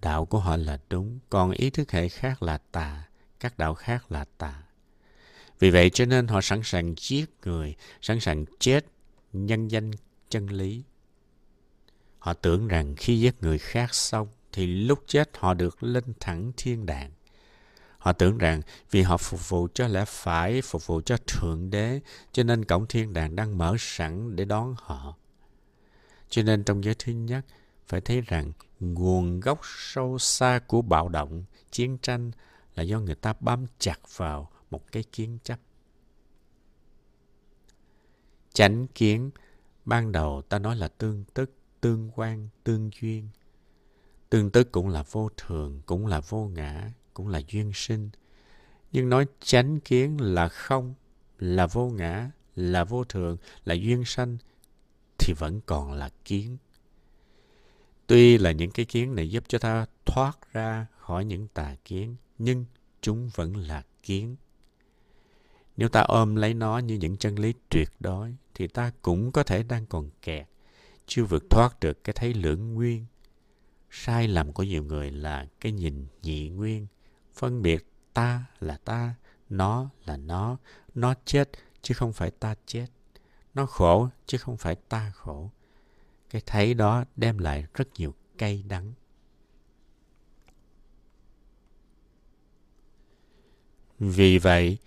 đạo 0.00 0.24
của 0.24 0.38
họ 0.38 0.56
là 0.56 0.78
đúng, 0.90 1.18
còn 1.30 1.50
ý 1.50 1.70
thức 1.70 1.92
hệ 1.92 2.08
khác 2.08 2.42
là 2.42 2.58
tà, 2.58 3.08
các 3.40 3.58
đạo 3.58 3.74
khác 3.74 4.12
là 4.12 4.24
tà. 4.38 4.62
Vì 5.58 5.70
vậy 5.70 5.90
cho 5.90 6.04
nên 6.04 6.26
họ 6.26 6.40
sẵn 6.40 6.60
sàng 6.64 6.94
giết 6.98 7.30
người, 7.44 7.74
sẵn 8.02 8.20
sàng 8.20 8.44
chết 8.58 8.86
nhân 9.32 9.68
danh 9.68 9.90
chân 10.28 10.46
lý. 10.46 10.82
Họ 12.18 12.34
tưởng 12.34 12.68
rằng 12.68 12.94
khi 12.96 13.20
giết 13.20 13.34
người 13.40 13.58
khác 13.58 13.94
xong 13.94 14.28
thì 14.52 14.66
lúc 14.66 15.04
chết 15.06 15.30
họ 15.38 15.54
được 15.54 15.82
lên 15.82 16.04
thẳng 16.20 16.52
thiên 16.56 16.86
đàng. 16.86 17.10
Họ 18.02 18.12
tưởng 18.12 18.38
rằng 18.38 18.60
vì 18.90 19.02
họ 19.02 19.16
phục 19.16 19.48
vụ 19.48 19.68
cho 19.74 19.88
lẽ 19.88 20.04
phải, 20.04 20.62
phục 20.62 20.86
vụ 20.86 21.00
cho 21.00 21.16
Thượng 21.26 21.70
Đế, 21.70 22.00
cho 22.32 22.42
nên 22.42 22.64
cổng 22.64 22.86
thiên 22.86 23.12
đàng 23.12 23.36
đang 23.36 23.58
mở 23.58 23.76
sẵn 23.78 24.36
để 24.36 24.44
đón 24.44 24.74
họ. 24.78 25.16
Cho 26.28 26.42
nên 26.42 26.64
trong 26.64 26.84
giới 26.84 26.94
thứ 26.98 27.12
nhất, 27.12 27.44
phải 27.86 28.00
thấy 28.00 28.20
rằng 28.20 28.52
nguồn 28.80 29.40
gốc 29.40 29.60
sâu 29.62 30.18
xa 30.18 30.60
của 30.66 30.82
bạo 30.82 31.08
động, 31.08 31.44
chiến 31.70 31.98
tranh 31.98 32.30
là 32.74 32.82
do 32.82 33.00
người 33.00 33.14
ta 33.14 33.34
bám 33.40 33.66
chặt 33.78 33.98
vào 34.16 34.50
một 34.70 34.92
cái 34.92 35.04
kiến 35.12 35.38
chấp. 35.44 35.58
Chánh 38.52 38.86
kiến, 38.86 39.30
ban 39.84 40.12
đầu 40.12 40.42
ta 40.48 40.58
nói 40.58 40.76
là 40.76 40.88
tương 40.88 41.24
tức, 41.34 41.50
tương 41.80 42.10
quan, 42.14 42.48
tương 42.64 42.90
duyên. 43.00 43.28
Tương 44.30 44.50
tức 44.50 44.72
cũng 44.72 44.88
là 44.88 45.04
vô 45.10 45.28
thường, 45.36 45.80
cũng 45.86 46.06
là 46.06 46.20
vô 46.20 46.50
ngã, 46.54 46.90
cũng 47.14 47.28
là 47.28 47.40
duyên 47.48 47.72
sinh. 47.74 48.10
Nhưng 48.92 49.08
nói 49.08 49.26
chánh 49.40 49.80
kiến 49.80 50.20
là 50.20 50.48
không, 50.48 50.94
là 51.38 51.66
vô 51.66 51.88
ngã, 51.88 52.30
là 52.56 52.84
vô 52.84 53.04
thường, 53.04 53.36
là 53.64 53.74
duyên 53.74 54.04
sanh, 54.04 54.36
thì 55.18 55.32
vẫn 55.32 55.60
còn 55.66 55.92
là 55.92 56.10
kiến. 56.24 56.56
Tuy 58.06 58.38
là 58.38 58.52
những 58.52 58.70
cái 58.70 58.86
kiến 58.86 59.14
này 59.14 59.30
giúp 59.30 59.44
cho 59.48 59.58
ta 59.58 59.86
thoát 60.06 60.52
ra 60.52 60.86
khỏi 60.98 61.24
những 61.24 61.48
tà 61.54 61.76
kiến, 61.84 62.16
nhưng 62.38 62.64
chúng 63.00 63.28
vẫn 63.34 63.56
là 63.56 63.82
kiến. 64.02 64.36
Nếu 65.76 65.88
ta 65.88 66.00
ôm 66.00 66.36
lấy 66.36 66.54
nó 66.54 66.78
như 66.78 66.94
những 66.94 67.16
chân 67.16 67.38
lý 67.38 67.54
tuyệt 67.68 67.88
đối, 68.00 68.36
thì 68.54 68.66
ta 68.66 68.92
cũng 69.02 69.32
có 69.32 69.42
thể 69.42 69.62
đang 69.62 69.86
còn 69.86 70.10
kẹt, 70.22 70.46
chưa 71.06 71.24
vượt 71.24 71.44
thoát 71.50 71.80
được 71.80 72.04
cái 72.04 72.12
thấy 72.12 72.34
lưỡng 72.34 72.74
nguyên. 72.74 73.06
Sai 73.90 74.28
lầm 74.28 74.52
của 74.52 74.62
nhiều 74.62 74.84
người 74.84 75.10
là 75.10 75.46
cái 75.60 75.72
nhìn 75.72 76.06
nhị 76.22 76.48
nguyên, 76.48 76.86
phân 77.34 77.62
biệt 77.62 77.86
ta 78.14 78.44
là 78.60 78.76
ta, 78.76 79.14
nó 79.48 79.90
là 80.04 80.16
nó 80.16 80.58
nó 80.94 81.14
chết 81.24 81.50
chứ 81.82 81.94
không 81.94 82.12
phải 82.12 82.30
ta 82.30 82.54
chết. 82.66 82.86
Nó 83.54 83.66
khổ 83.66 84.08
chứ 84.26 84.38
không 84.38 84.56
phải 84.56 84.74
ta 84.74 85.12
khổ. 85.14 85.50
Cái 86.30 86.42
thấy 86.46 86.74
đó 86.74 87.04
đem 87.16 87.38
lại 87.38 87.66
rất 87.74 87.88
nhiều 87.98 88.14
cay 88.38 88.62
đắng. 88.68 88.92
Vì 93.98 94.38
vậy, 94.38 94.78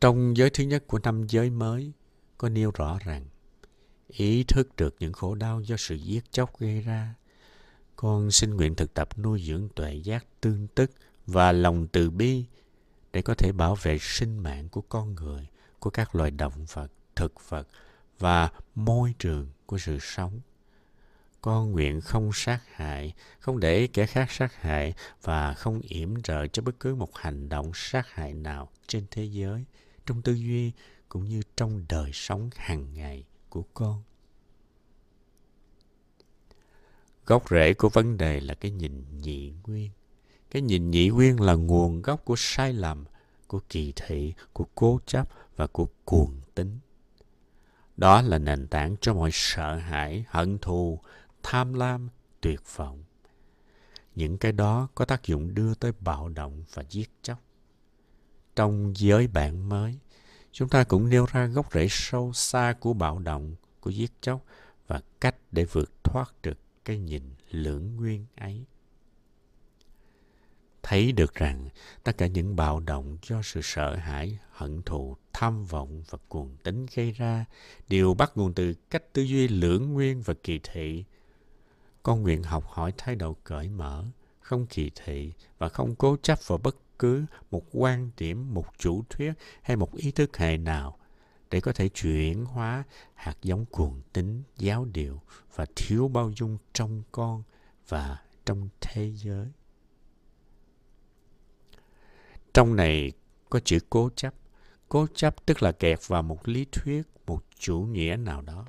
trong 0.00 0.36
giới 0.36 0.50
thứ 0.50 0.64
nhất 0.64 0.84
của 0.86 0.98
năm 0.98 1.26
giới 1.28 1.50
mới, 1.50 1.92
có 2.38 2.48
nêu 2.48 2.70
rõ 2.74 2.98
rằng 3.04 3.26
ý 4.08 4.44
thức 4.44 4.76
được 4.76 4.96
những 4.98 5.12
khổ 5.12 5.34
đau 5.34 5.60
do 5.60 5.76
sự 5.78 5.94
giết 5.94 6.32
chóc 6.32 6.58
gây 6.58 6.80
ra, 6.80 7.14
con 7.96 8.30
xin 8.30 8.50
nguyện 8.50 8.74
thực 8.74 8.94
tập 8.94 9.18
nuôi 9.18 9.42
dưỡng 9.42 9.68
tuệ 9.74 9.94
giác 9.94 10.26
tương 10.40 10.66
tức 10.74 10.90
và 11.26 11.52
lòng 11.52 11.86
từ 11.86 12.10
bi 12.10 12.44
để 13.12 13.22
có 13.22 13.34
thể 13.34 13.52
bảo 13.52 13.74
vệ 13.74 13.98
sinh 14.00 14.38
mạng 14.38 14.68
của 14.68 14.80
con 14.80 15.14
người, 15.14 15.48
của 15.78 15.90
các 15.90 16.14
loài 16.14 16.30
động 16.30 16.66
vật, 16.72 16.92
thực 17.16 17.50
vật 17.50 17.68
và 18.18 18.50
môi 18.74 19.14
trường 19.18 19.48
của 19.66 19.78
sự 19.78 19.98
sống. 20.00 20.40
Con 21.40 21.70
nguyện 21.70 22.00
không 22.00 22.30
sát 22.34 22.60
hại, 22.74 23.14
không 23.38 23.60
để 23.60 23.86
kẻ 23.86 24.06
khác 24.06 24.30
sát 24.30 24.54
hại 24.54 24.94
và 25.22 25.54
không 25.54 25.80
yểm 25.80 26.22
trợ 26.22 26.46
cho 26.46 26.62
bất 26.62 26.80
cứ 26.80 26.94
một 26.94 27.16
hành 27.16 27.48
động 27.48 27.70
sát 27.74 28.08
hại 28.08 28.34
nào 28.34 28.70
trên 28.86 29.06
thế 29.10 29.24
giới, 29.24 29.64
trong 30.06 30.22
tư 30.22 30.32
duy 30.32 30.72
cũng 31.08 31.24
như 31.24 31.42
trong 31.56 31.84
đời 31.88 32.10
sống 32.12 32.50
hàng 32.56 32.94
ngày 32.94 33.24
của 33.48 33.64
con. 33.74 34.02
Gốc 37.26 37.50
rễ 37.50 37.74
của 37.74 37.88
vấn 37.88 38.16
đề 38.16 38.40
là 38.40 38.54
cái 38.54 38.70
nhìn 38.70 39.04
nhị 39.18 39.52
nguyên. 39.66 39.90
Cái 40.52 40.62
nhìn 40.62 40.90
nhị 40.90 41.08
nguyên 41.08 41.40
là 41.40 41.54
nguồn 41.54 42.02
gốc 42.02 42.24
của 42.24 42.34
sai 42.38 42.72
lầm, 42.72 43.04
của 43.46 43.60
kỳ 43.68 43.92
thị, 43.96 44.34
của 44.52 44.66
cố 44.74 45.00
chấp 45.06 45.28
và 45.56 45.66
của 45.66 45.86
cuồng 46.04 46.40
tính. 46.54 46.78
Đó 47.96 48.22
là 48.22 48.38
nền 48.38 48.66
tảng 48.66 48.96
cho 49.00 49.14
mọi 49.14 49.30
sợ 49.32 49.76
hãi, 49.76 50.24
hận 50.28 50.58
thù, 50.58 51.00
tham 51.42 51.74
lam, 51.74 52.08
tuyệt 52.40 52.60
vọng. 52.76 53.04
Những 54.14 54.38
cái 54.38 54.52
đó 54.52 54.88
có 54.94 55.04
tác 55.04 55.26
dụng 55.26 55.54
đưa 55.54 55.74
tới 55.74 55.92
bạo 56.00 56.28
động 56.28 56.64
và 56.74 56.82
giết 56.90 57.10
chóc. 57.22 57.38
Trong 58.56 58.92
giới 58.96 59.26
bạn 59.26 59.68
mới, 59.68 59.98
chúng 60.52 60.68
ta 60.68 60.84
cũng 60.84 61.08
nêu 61.08 61.26
ra 61.32 61.46
gốc 61.46 61.72
rễ 61.72 61.86
sâu 61.90 62.32
xa 62.32 62.74
của 62.80 62.92
bạo 62.92 63.18
động, 63.18 63.54
của 63.80 63.90
giết 63.90 64.12
chóc 64.20 64.44
và 64.86 65.00
cách 65.20 65.36
để 65.52 65.64
vượt 65.64 66.04
thoát 66.04 66.42
được 66.42 66.58
cái 66.84 66.98
nhìn 66.98 67.22
lưỡng 67.50 67.96
nguyên 67.96 68.26
ấy. 68.36 68.64
Thấy 70.82 71.12
được 71.12 71.34
rằng 71.34 71.68
tất 72.04 72.18
cả 72.18 72.26
những 72.26 72.56
bạo 72.56 72.80
động 72.80 73.18
do 73.22 73.42
sự 73.42 73.60
sợ 73.62 73.96
hãi, 73.96 74.38
hận 74.50 74.82
thù, 74.82 75.16
tham 75.32 75.64
vọng 75.64 76.02
và 76.10 76.18
cuồng 76.28 76.56
tính 76.62 76.86
gây 76.94 77.12
ra 77.12 77.44
đều 77.88 78.14
bắt 78.14 78.32
nguồn 78.34 78.54
từ 78.54 78.74
cách 78.90 79.12
tư 79.12 79.22
duy 79.22 79.48
lưỡng 79.48 79.92
nguyên 79.92 80.22
và 80.22 80.34
kỳ 80.42 80.60
thị. 80.62 81.04
Con 82.02 82.22
nguyện 82.22 82.42
học 82.42 82.64
hỏi 82.66 82.92
thái 82.98 83.16
độ 83.16 83.36
cởi 83.44 83.68
mở, 83.68 84.04
không 84.40 84.66
kỳ 84.66 84.90
thị 85.04 85.32
và 85.58 85.68
không 85.68 85.94
cố 85.94 86.16
chấp 86.22 86.38
vào 86.46 86.58
bất 86.58 86.76
cứ 86.98 87.24
một 87.50 87.62
quan 87.72 88.10
điểm, 88.18 88.54
một 88.54 88.66
chủ 88.78 89.04
thuyết 89.10 89.32
hay 89.62 89.76
một 89.76 89.94
ý 89.94 90.10
thức 90.10 90.36
hệ 90.36 90.56
nào 90.56 90.98
để 91.50 91.60
có 91.60 91.72
thể 91.72 91.88
chuyển 91.88 92.44
hóa 92.44 92.84
hạt 93.14 93.36
giống 93.42 93.64
cuồng 93.64 94.02
tính, 94.12 94.42
giáo 94.58 94.84
điều 94.84 95.20
và 95.54 95.66
thiếu 95.76 96.08
bao 96.08 96.32
dung 96.36 96.58
trong 96.72 97.02
con 97.12 97.42
và 97.88 98.18
trong 98.46 98.68
thế 98.80 99.12
giới. 99.14 99.46
Trong 102.54 102.76
này 102.76 103.12
có 103.50 103.60
chữ 103.64 103.78
cố 103.90 104.10
chấp. 104.16 104.34
Cố 104.88 105.06
chấp 105.14 105.46
tức 105.46 105.62
là 105.62 105.72
kẹt 105.72 105.98
vào 106.06 106.22
một 106.22 106.48
lý 106.48 106.66
thuyết, 106.72 107.02
một 107.26 107.44
chủ 107.58 107.80
nghĩa 107.80 108.16
nào 108.16 108.42
đó. 108.42 108.66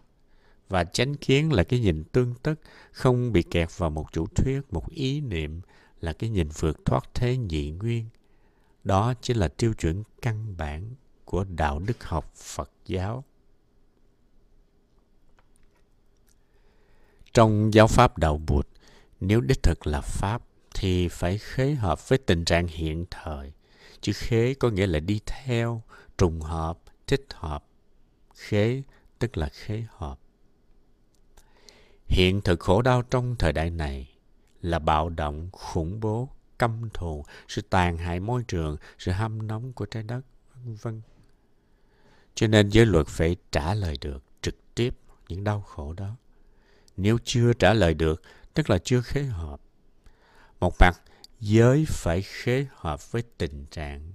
Và 0.70 0.84
chánh 0.84 1.16
kiến 1.16 1.54
là 1.54 1.64
cái 1.64 1.80
nhìn 1.80 2.04
tương 2.04 2.34
tức, 2.44 2.60
không 2.92 3.32
bị 3.32 3.44
kẹt 3.44 3.70
vào 3.78 3.90
một 3.90 4.06
chủ 4.12 4.28
thuyết, 4.28 4.74
một 4.74 4.90
ý 4.90 5.22
niệm 5.22 5.62
là 6.02 6.14
cái 6.14 6.30
nhìn 6.30 6.50
vượt 6.60 6.86
thoát 6.86 7.14
thế 7.14 7.38
nhị 7.38 7.72
nguyên. 7.72 8.06
Đó 8.84 9.14
chính 9.22 9.38
là 9.38 9.48
tiêu 9.48 9.74
chuẩn 9.74 10.04
căn 10.22 10.58
bản 10.58 10.96
của 11.26 11.44
đạo 11.44 11.80
đức 11.80 12.04
học 12.04 12.34
Phật 12.36 12.72
giáo. 12.86 13.24
Trong 17.34 17.74
giáo 17.74 17.88
pháp 17.88 18.18
đạo 18.18 18.42
Bụt, 18.48 18.68
nếu 19.20 19.42
đích 19.42 19.64
thực 19.64 19.88
là 19.88 20.02
pháp 20.02 20.42
thì 20.76 21.08
phải 21.08 21.38
khế 21.38 21.74
hợp 21.74 22.10
với 22.10 22.18
tình 22.18 22.46
trạng 22.46 22.68
hiện 22.68 23.06
thời. 23.12 23.52
Chữ 24.04 24.12
khế 24.16 24.54
có 24.54 24.70
nghĩa 24.70 24.88
là 24.88 25.00
đi 25.00 25.22
theo, 25.26 25.82
trùng 26.18 26.42
hợp, 26.42 26.80
thích 27.08 27.26
hợp. 27.34 27.66
Khế 28.36 28.82
tức 29.20 29.38
là 29.38 29.50
khế 29.50 29.84
hợp. 29.90 30.20
Hiện 32.08 32.42
thực 32.42 32.60
khổ 32.60 32.82
đau 32.82 33.02
trong 33.02 33.36
thời 33.40 33.54
đại 33.54 33.70
này 33.70 34.10
là 34.62 34.80
bạo 34.80 35.10
động, 35.10 35.50
khủng 35.52 36.00
bố, 36.00 36.30
căm 36.60 36.90
thù, 36.94 37.26
sự 37.48 37.62
tàn 37.62 37.98
hại 37.98 38.20
môi 38.20 38.44
trường, 38.48 38.78
sự 38.98 39.12
hâm 39.12 39.48
nóng 39.48 39.74
của 39.74 39.86
trái 39.86 40.04
đất, 40.04 40.22
vân 40.54 40.76
vân. 40.76 41.02
Cho 42.36 42.48
nên 42.48 42.70
giới 42.70 42.86
luật 42.86 43.08
phải 43.08 43.36
trả 43.52 43.74
lời 43.74 43.98
được 44.02 44.24
trực 44.42 44.56
tiếp 44.76 44.96
những 45.28 45.44
đau 45.44 45.62
khổ 45.62 45.94
đó. 45.94 46.16
Nếu 46.98 47.18
chưa 47.24 47.54
trả 47.54 47.74
lời 47.74 47.94
được, 47.94 48.22
tức 48.54 48.70
là 48.70 48.78
chưa 48.78 49.02
khế 49.02 49.24
hợp. 49.24 49.62
Một 50.60 50.74
mặt, 50.80 50.94
giới 51.46 51.86
phải 51.88 52.22
khế 52.22 52.66
hợp 52.76 53.12
với 53.12 53.24
tình 53.38 53.66
trạng. 53.72 54.14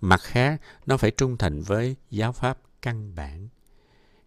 Mặt 0.00 0.20
khác, 0.20 0.60
nó 0.86 0.96
phải 0.96 1.10
trung 1.10 1.36
thành 1.36 1.62
với 1.62 1.96
giáo 2.10 2.32
pháp 2.32 2.58
căn 2.82 3.14
bản. 3.14 3.48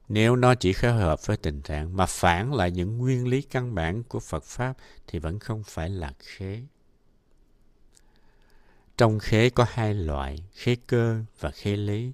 Nếu 0.10 0.36
nó 0.36 0.56
chỉ 0.56 0.74
khế 0.74 0.92
hợp 0.92 1.26
với 1.26 1.38
tình 1.38 1.62
trạng 1.62 1.98
mà 1.98 2.06
phản 2.06 2.54
lại 2.54 2.72
những 2.72 2.98
nguyên 2.98 3.28
lý 3.28 3.42
căn 3.42 3.76
bản 3.76 4.04
của 4.04 4.20
Phật 4.20 4.44
Pháp 4.44 4.78
thì 5.08 5.20
vẫn 5.20 5.40
không 5.40 5.64
phải 5.64 5.90
là 5.90 6.14
khế. 6.20 6.64
Trong 8.98 9.20
khế 9.20 9.50
có 9.50 9.66
hai 9.70 9.94
loại, 9.94 10.44
khế 10.54 10.76
cơ 10.76 11.24
và 11.40 11.52
khế 11.52 11.76
lý. 11.76 12.12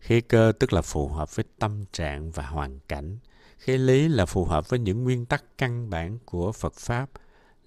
Khế 0.00 0.20
cơ 0.20 0.52
tức 0.58 0.72
là 0.72 0.82
phù 0.82 1.08
hợp 1.08 1.36
với 1.36 1.44
tâm 1.58 1.84
trạng 1.92 2.30
và 2.30 2.46
hoàn 2.46 2.78
cảnh. 2.88 3.18
Khế 3.58 3.78
lý 3.78 4.08
là 4.08 4.26
phù 4.26 4.44
hợp 4.44 4.68
với 4.68 4.78
những 4.78 5.04
nguyên 5.04 5.26
tắc 5.26 5.44
căn 5.58 5.90
bản 5.90 6.18
của 6.24 6.52
Phật 6.52 6.74
Pháp 6.74 7.10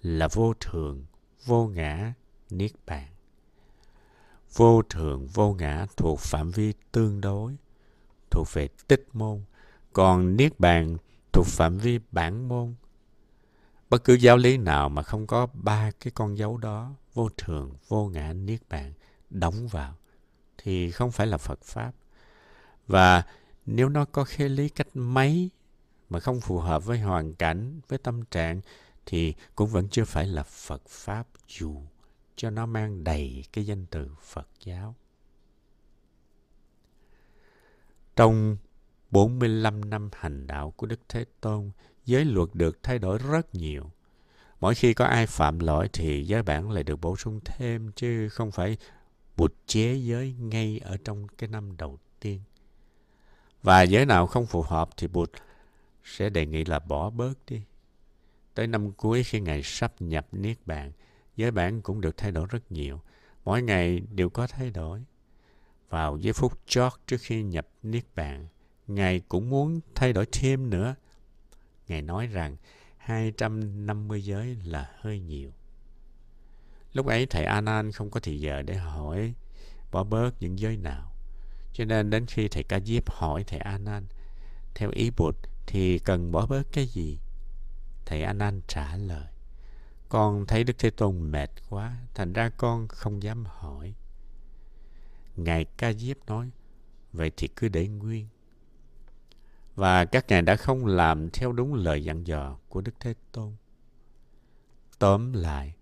là 0.02 0.28
vô 0.28 0.54
thường, 0.60 1.04
vô 1.44 1.66
ngã, 1.66 2.12
niết 2.50 2.72
bàn. 2.86 3.06
Vô 4.54 4.82
thường, 4.82 5.26
vô 5.26 5.52
ngã 5.52 5.86
thuộc 5.96 6.20
phạm 6.20 6.50
vi 6.50 6.72
tương 6.92 7.20
đối, 7.20 7.56
thuộc 8.30 8.48
về 8.52 8.68
tích 8.86 9.08
môn, 9.12 9.40
còn 9.92 10.36
niết 10.36 10.60
bàn 10.60 10.96
thuộc 11.32 11.46
phạm 11.46 11.78
vi 11.78 11.98
bản 12.12 12.48
môn. 12.48 12.74
Bất 13.90 14.04
cứ 14.04 14.14
giáo 14.14 14.36
lý 14.36 14.56
nào 14.56 14.88
mà 14.88 15.02
không 15.02 15.26
có 15.26 15.46
ba 15.52 15.90
cái 16.00 16.10
con 16.14 16.38
dấu 16.38 16.56
đó, 16.56 16.94
vô 17.14 17.28
thường, 17.36 17.74
vô 17.88 18.06
ngã, 18.06 18.32
niết 18.32 18.68
bàn, 18.68 18.92
đóng 19.30 19.68
vào, 19.68 19.94
thì 20.58 20.90
không 20.90 21.10
phải 21.10 21.26
là 21.26 21.36
Phật 21.36 21.62
Pháp. 21.62 21.92
Và 22.86 23.22
nếu 23.66 23.88
nó 23.88 24.04
có 24.04 24.24
khế 24.24 24.48
lý 24.48 24.68
cách 24.68 24.88
mấy 24.94 25.50
mà 26.10 26.20
không 26.20 26.40
phù 26.40 26.58
hợp 26.58 26.84
với 26.84 26.98
hoàn 26.98 27.34
cảnh, 27.34 27.80
với 27.88 27.98
tâm 27.98 28.24
trạng, 28.24 28.60
thì 29.10 29.34
cũng 29.54 29.68
vẫn 29.68 29.88
chưa 29.88 30.04
phải 30.04 30.26
là 30.26 30.42
Phật 30.42 30.82
Pháp 30.88 31.26
dù 31.48 31.82
cho 32.36 32.50
nó 32.50 32.66
mang 32.66 33.04
đầy 33.04 33.44
cái 33.52 33.66
danh 33.66 33.86
từ 33.90 34.10
Phật 34.22 34.48
giáo. 34.64 34.94
Trong 38.16 38.56
45 39.10 39.90
năm 39.90 40.10
hành 40.12 40.46
đạo 40.46 40.70
của 40.70 40.86
Đức 40.86 41.00
Thế 41.08 41.24
Tôn, 41.40 41.70
giới 42.04 42.24
luật 42.24 42.48
được 42.54 42.82
thay 42.82 42.98
đổi 42.98 43.18
rất 43.18 43.54
nhiều. 43.54 43.90
Mỗi 44.60 44.74
khi 44.74 44.94
có 44.94 45.04
ai 45.04 45.26
phạm 45.26 45.58
lỗi 45.58 45.88
thì 45.92 46.24
giới 46.24 46.42
bản 46.42 46.70
lại 46.70 46.82
được 46.82 46.96
bổ 46.96 47.16
sung 47.16 47.40
thêm 47.44 47.92
chứ 47.96 48.28
không 48.28 48.50
phải 48.50 48.76
bụt 49.36 49.54
chế 49.66 49.94
giới 49.94 50.32
ngay 50.32 50.80
ở 50.84 50.96
trong 51.04 51.26
cái 51.28 51.48
năm 51.48 51.76
đầu 51.76 51.98
tiên. 52.20 52.40
Và 53.62 53.82
giới 53.82 54.06
nào 54.06 54.26
không 54.26 54.46
phù 54.46 54.62
hợp 54.62 54.90
thì 54.96 55.06
Bụt 55.06 55.30
sẽ 56.04 56.30
đề 56.30 56.46
nghị 56.46 56.64
là 56.64 56.78
bỏ 56.78 57.10
bớt 57.10 57.34
đi. 57.46 57.62
Tới 58.54 58.66
năm 58.66 58.92
cuối 58.92 59.22
khi 59.22 59.40
Ngài 59.40 59.62
sắp 59.62 59.92
nhập 60.00 60.26
Niết 60.32 60.56
Bàn, 60.66 60.92
giới 61.36 61.50
bản 61.50 61.80
cũng 61.80 62.00
được 62.00 62.16
thay 62.16 62.32
đổi 62.32 62.46
rất 62.50 62.72
nhiều. 62.72 63.00
Mỗi 63.44 63.62
ngày 63.62 64.00
đều 64.00 64.30
có 64.30 64.46
thay 64.46 64.70
đổi. 64.70 65.04
Vào 65.88 66.16
giây 66.16 66.32
phút 66.32 66.60
chót 66.66 66.92
trước 67.06 67.20
khi 67.20 67.42
nhập 67.42 67.68
Niết 67.82 68.04
Bàn, 68.14 68.46
Ngài 68.86 69.20
cũng 69.20 69.50
muốn 69.50 69.80
thay 69.94 70.12
đổi 70.12 70.26
thêm 70.32 70.70
nữa. 70.70 70.94
Ngài 71.88 72.02
nói 72.02 72.26
rằng 72.26 72.56
250 72.96 74.22
giới 74.22 74.56
là 74.64 74.90
hơi 74.98 75.20
nhiều. 75.20 75.52
Lúc 76.92 77.06
ấy 77.06 77.26
thầy 77.26 77.44
Anan 77.44 77.92
không 77.92 78.10
có 78.10 78.20
thì 78.20 78.40
giờ 78.40 78.62
để 78.62 78.74
hỏi 78.74 79.34
bỏ 79.92 80.04
bớt 80.04 80.30
những 80.40 80.58
giới 80.58 80.76
nào. 80.76 81.12
Cho 81.72 81.84
nên 81.84 82.10
đến 82.10 82.26
khi 82.26 82.48
thầy 82.48 82.62
Ca 82.62 82.80
Diếp 82.80 83.10
hỏi 83.10 83.44
thầy 83.44 83.58
Anan, 83.58 84.06
theo 84.74 84.90
ý 84.90 85.10
Bụt 85.16 85.34
thì 85.66 85.98
cần 85.98 86.32
bỏ 86.32 86.46
bớt 86.46 86.62
cái 86.72 86.86
gì? 86.86 87.18
Thầy 88.10 88.22
Anan 88.22 88.60
trả 88.68 88.96
lời, 88.96 89.26
con 90.08 90.46
thấy 90.46 90.64
Đức 90.64 90.78
Thế 90.78 90.90
Tôn 90.90 91.30
mệt 91.30 91.50
quá, 91.68 91.96
thành 92.14 92.32
ra 92.32 92.50
con 92.56 92.88
không 92.88 93.22
dám 93.22 93.44
hỏi. 93.46 93.94
Ngài 95.36 95.64
Ca 95.64 95.92
Diếp 95.92 96.26
nói, 96.26 96.50
vậy 97.12 97.30
thì 97.36 97.48
cứ 97.48 97.68
để 97.68 97.88
nguyên. 97.88 98.28
Và 99.74 100.04
các 100.04 100.28
ngài 100.28 100.42
đã 100.42 100.56
không 100.56 100.86
làm 100.86 101.30
theo 101.30 101.52
đúng 101.52 101.74
lời 101.74 102.04
dặn 102.04 102.26
dò 102.26 102.58
của 102.68 102.80
Đức 102.80 102.92
Thế 103.00 103.14
Tôn. 103.32 103.52
Tóm 104.98 105.32
lại, 105.32 105.74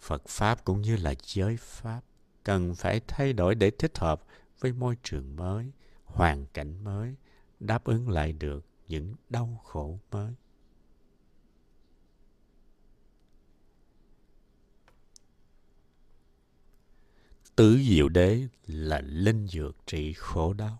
Phật 0.00 0.22
Pháp 0.28 0.64
cũng 0.64 0.80
như 0.80 0.96
là 0.96 1.14
giới 1.22 1.56
Pháp 1.56 2.00
cần 2.44 2.74
phải 2.74 3.00
thay 3.08 3.32
đổi 3.32 3.54
để 3.54 3.70
thích 3.70 3.98
hợp 3.98 4.22
với 4.60 4.72
môi 4.72 4.96
trường 5.02 5.36
mới 5.36 5.72
hoàn 6.04 6.46
cảnh 6.46 6.84
mới 6.84 7.14
đáp 7.60 7.84
ứng 7.84 8.08
lại 8.08 8.32
được 8.32 8.66
những 8.88 9.14
đau 9.30 9.60
khổ 9.64 9.98
mới 10.10 10.34
tứ 17.56 17.78
diệu 17.88 18.08
đế 18.08 18.42
là 18.66 19.00
linh 19.00 19.46
dược 19.48 19.76
trị 19.86 20.12
khổ 20.12 20.52
đau. 20.52 20.78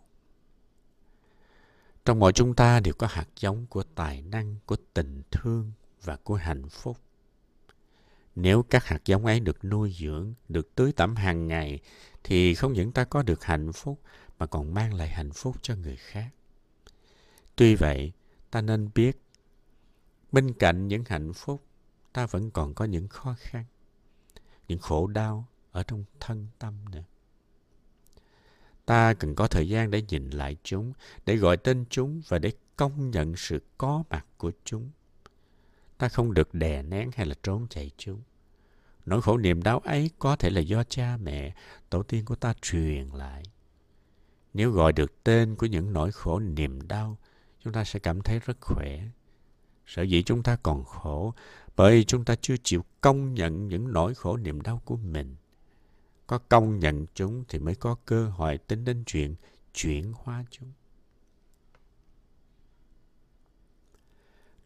Trong 2.05 2.19
mỗi 2.19 2.33
chúng 2.33 2.55
ta 2.55 2.81
đều 2.81 2.95
có 2.95 3.07
hạt 3.11 3.29
giống 3.41 3.67
của 3.67 3.83
tài 3.83 4.23
năng, 4.23 4.57
của 4.67 4.77
tình 4.95 5.23
thương 5.31 5.73
và 6.03 6.17
của 6.17 6.35
hạnh 6.35 6.69
phúc. 6.69 6.99
Nếu 8.35 8.63
các 8.63 8.85
hạt 8.85 8.99
giống 9.05 9.27
ấy 9.27 9.41
được 9.41 9.65
nuôi 9.65 9.95
dưỡng, 9.99 10.35
được 10.49 10.75
tưới 10.75 10.93
tẩm 10.93 11.17
hàng 11.17 11.49
ngày, 11.49 11.81
thì 12.25 12.55
không 12.55 12.73
những 12.73 12.93
ta 12.93 13.05
có 13.05 13.23
được 13.23 13.45
hạnh 13.45 13.73
phúc, 13.73 14.01
mà 14.39 14.47
còn 14.47 14.75
mang 14.75 14.95
lại 14.95 15.09
hạnh 15.09 15.33
phúc 15.33 15.57
cho 15.63 15.75
người 15.75 15.97
khác. 15.97 16.29
Tuy 17.57 17.75
vậy, 17.75 18.13
ta 18.51 18.61
nên 18.61 18.91
biết, 18.95 19.19
bên 20.33 20.53
cạnh 20.53 20.89
những 20.89 21.05
hạnh 21.07 21.33
phúc, 21.33 21.63
ta 22.13 22.27
vẫn 22.27 22.51
còn 22.51 22.75
có 22.75 22.85
những 22.85 23.09
khó 23.09 23.35
khăn, 23.39 23.65
những 24.69 24.79
khổ 24.79 25.07
đau 25.07 25.49
ở 25.77 25.83
trong 25.83 26.05
thân 26.21 26.47
tâm 26.59 26.75
nữa 26.93 27.05
ta 28.87 29.15
cần 29.15 29.35
có 29.35 29.47
thời 29.47 29.69
gian 29.69 29.91
để 29.91 30.03
nhìn 30.09 30.31
lại 30.31 30.57
chúng, 30.63 30.93
để 31.27 31.37
gọi 31.37 31.57
tên 31.57 31.85
chúng 31.91 32.23
và 32.29 32.39
để 32.39 32.53
công 32.77 33.11
nhận 33.11 33.37
sự 33.37 33.63
có 33.79 34.03
mặt 34.11 34.27
của 34.37 34.53
chúng. 34.65 34.91
Ta 35.99 36.09
không 36.09 36.35
được 36.35 36.55
đè 36.55 36.83
nén 36.83 37.11
hay 37.17 37.27
là 37.27 37.35
trốn 37.43 37.67
chạy 37.71 37.91
chúng. 37.97 38.21
Nỗi 39.07 39.23
khổ 39.23 39.39
niềm 39.39 39.63
đau 39.63 39.79
ấy 39.79 40.11
có 40.19 40.37
thể 40.37 40.51
là 40.51 40.61
do 40.61 40.85
cha 40.85 41.17
mẹ, 41.23 41.55
tổ 41.91 42.03
tiên 42.03 42.25
của 42.25 42.35
ta 42.35 42.55
truyền 42.63 43.09
lại. 43.15 43.43
Nếu 44.55 44.71
gọi 44.71 44.93
được 44.93 45.25
tên 45.25 45.57
của 45.57 45.67
những 45.67 45.93
nỗi 45.93 46.13
khổ 46.13 46.39
niềm 46.39 46.89
đau, 46.89 47.19
chúng 47.65 47.73
ta 47.73 47.85
sẽ 47.85 47.99
cảm 47.99 48.23
thấy 48.23 48.41
rất 48.47 48.57
khỏe. 48.61 49.03
Sở 49.87 50.03
dĩ 50.03 50.23
chúng 50.23 50.43
ta 50.43 50.57
còn 50.63 50.85
khổ 50.85 51.35
bởi 51.77 52.05
chúng 52.05 52.25
ta 52.25 52.35
chưa 52.41 52.57
chịu 52.63 52.85
công 53.01 53.35
nhận 53.35 53.69
những 53.69 53.93
nỗi 53.93 54.15
khổ 54.15 54.37
niềm 54.37 54.61
đau 54.61 54.83
của 54.85 54.97
mình 54.97 55.37
có 56.27 56.39
công 56.39 56.79
nhận 56.79 57.07
chúng 57.15 57.45
thì 57.49 57.59
mới 57.59 57.75
có 57.75 57.97
cơ 58.05 58.29
hội 58.29 58.59
tính 58.59 58.85
đến 58.85 59.03
chuyện 59.07 59.35
chuyển 59.75 60.13
hóa 60.17 60.45
chúng. 60.51 60.73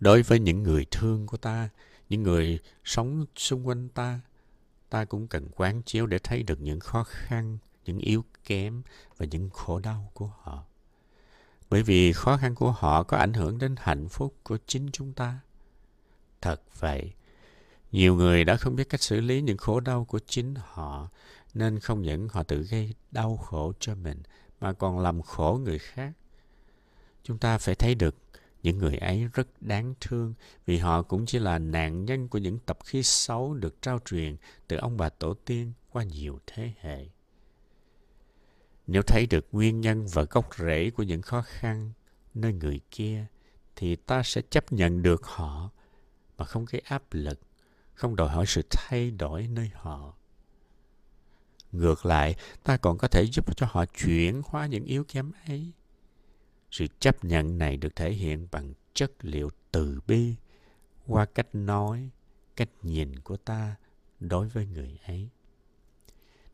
Đối 0.00 0.22
với 0.22 0.40
những 0.40 0.62
người 0.62 0.86
thương 0.90 1.26
của 1.26 1.36
ta, 1.36 1.68
những 2.08 2.22
người 2.22 2.58
sống 2.84 3.26
xung 3.36 3.66
quanh 3.66 3.88
ta 3.88 4.20
ta 4.90 5.04
cũng 5.04 5.28
cần 5.28 5.48
quán 5.56 5.82
chiếu 5.82 6.06
để 6.06 6.18
thấy 6.18 6.42
được 6.42 6.60
những 6.60 6.80
khó 6.80 7.04
khăn, 7.04 7.58
những 7.84 7.98
yếu 7.98 8.24
kém 8.44 8.82
và 9.16 9.26
những 9.26 9.50
khổ 9.50 9.78
đau 9.78 10.10
của 10.14 10.30
họ. 10.42 10.64
Bởi 11.70 11.82
vì 11.82 12.12
khó 12.12 12.36
khăn 12.36 12.54
của 12.54 12.70
họ 12.70 13.02
có 13.02 13.16
ảnh 13.16 13.32
hưởng 13.32 13.58
đến 13.58 13.74
hạnh 13.78 14.08
phúc 14.08 14.34
của 14.42 14.58
chính 14.66 14.88
chúng 14.92 15.12
ta. 15.12 15.38
Thật 16.40 16.62
vậy, 16.78 17.12
nhiều 17.92 18.14
người 18.14 18.44
đã 18.44 18.56
không 18.56 18.76
biết 18.76 18.88
cách 18.88 19.02
xử 19.02 19.20
lý 19.20 19.42
những 19.42 19.56
khổ 19.56 19.80
đau 19.80 20.04
của 20.04 20.18
chính 20.26 20.54
họ 20.62 21.08
nên 21.54 21.78
không 21.78 22.02
những 22.02 22.28
họ 22.28 22.42
tự 22.42 22.62
gây 22.62 22.94
đau 23.10 23.36
khổ 23.36 23.72
cho 23.80 23.94
mình, 23.94 24.22
mà 24.60 24.72
còn 24.72 24.98
làm 24.98 25.22
khổ 25.22 25.60
người 25.64 25.78
khác. 25.78 26.12
Chúng 27.22 27.38
ta 27.38 27.58
phải 27.58 27.74
thấy 27.74 27.94
được 27.94 28.14
những 28.62 28.78
người 28.78 28.96
ấy 28.96 29.28
rất 29.32 29.48
đáng 29.60 29.94
thương, 30.00 30.34
vì 30.66 30.78
họ 30.78 31.02
cũng 31.02 31.26
chỉ 31.26 31.38
là 31.38 31.58
nạn 31.58 32.04
nhân 32.04 32.28
của 32.28 32.38
những 32.38 32.58
tập 32.58 32.78
khí 32.84 33.02
xấu 33.02 33.54
được 33.54 33.82
trao 33.82 33.98
truyền 34.04 34.36
từ 34.68 34.76
ông 34.76 34.96
bà 34.96 35.08
tổ 35.08 35.34
tiên 35.34 35.72
qua 35.90 36.02
nhiều 36.02 36.38
thế 36.46 36.72
hệ. 36.80 37.06
Nếu 38.86 39.02
thấy 39.02 39.26
được 39.26 39.46
nguyên 39.52 39.80
nhân 39.80 40.06
và 40.12 40.22
gốc 40.22 40.54
rễ 40.58 40.90
của 40.90 41.02
những 41.02 41.22
khó 41.22 41.42
khăn 41.42 41.92
nơi 42.34 42.52
người 42.52 42.80
kia, 42.90 43.26
thì 43.76 43.96
ta 43.96 44.22
sẽ 44.22 44.42
chấp 44.50 44.72
nhận 44.72 45.02
được 45.02 45.26
họ, 45.26 45.70
mà 46.38 46.44
không 46.44 46.64
gây 46.64 46.82
áp 46.84 47.02
lực, 47.10 47.40
không 47.94 48.16
đòi 48.16 48.28
hỏi 48.28 48.44
sự 48.48 48.62
thay 48.70 49.10
đổi 49.10 49.46
nơi 49.46 49.70
họ 49.74 50.16
ngược 51.72 52.06
lại, 52.06 52.34
ta 52.62 52.76
còn 52.76 52.98
có 52.98 53.08
thể 53.08 53.22
giúp 53.22 53.56
cho 53.56 53.66
họ 53.70 53.84
chuyển 53.86 54.42
hóa 54.44 54.66
những 54.66 54.84
yếu 54.84 55.04
kém 55.04 55.32
ấy. 55.46 55.72
Sự 56.70 56.86
chấp 57.00 57.24
nhận 57.24 57.58
này 57.58 57.76
được 57.76 57.96
thể 57.96 58.12
hiện 58.12 58.48
bằng 58.50 58.72
chất 58.94 59.12
liệu 59.20 59.50
từ 59.70 60.00
bi 60.06 60.34
qua 61.06 61.24
cách 61.24 61.48
nói, 61.52 62.10
cách 62.56 62.68
nhìn 62.82 63.18
của 63.18 63.36
ta 63.36 63.76
đối 64.20 64.48
với 64.48 64.66
người 64.66 64.98
ấy. 65.06 65.28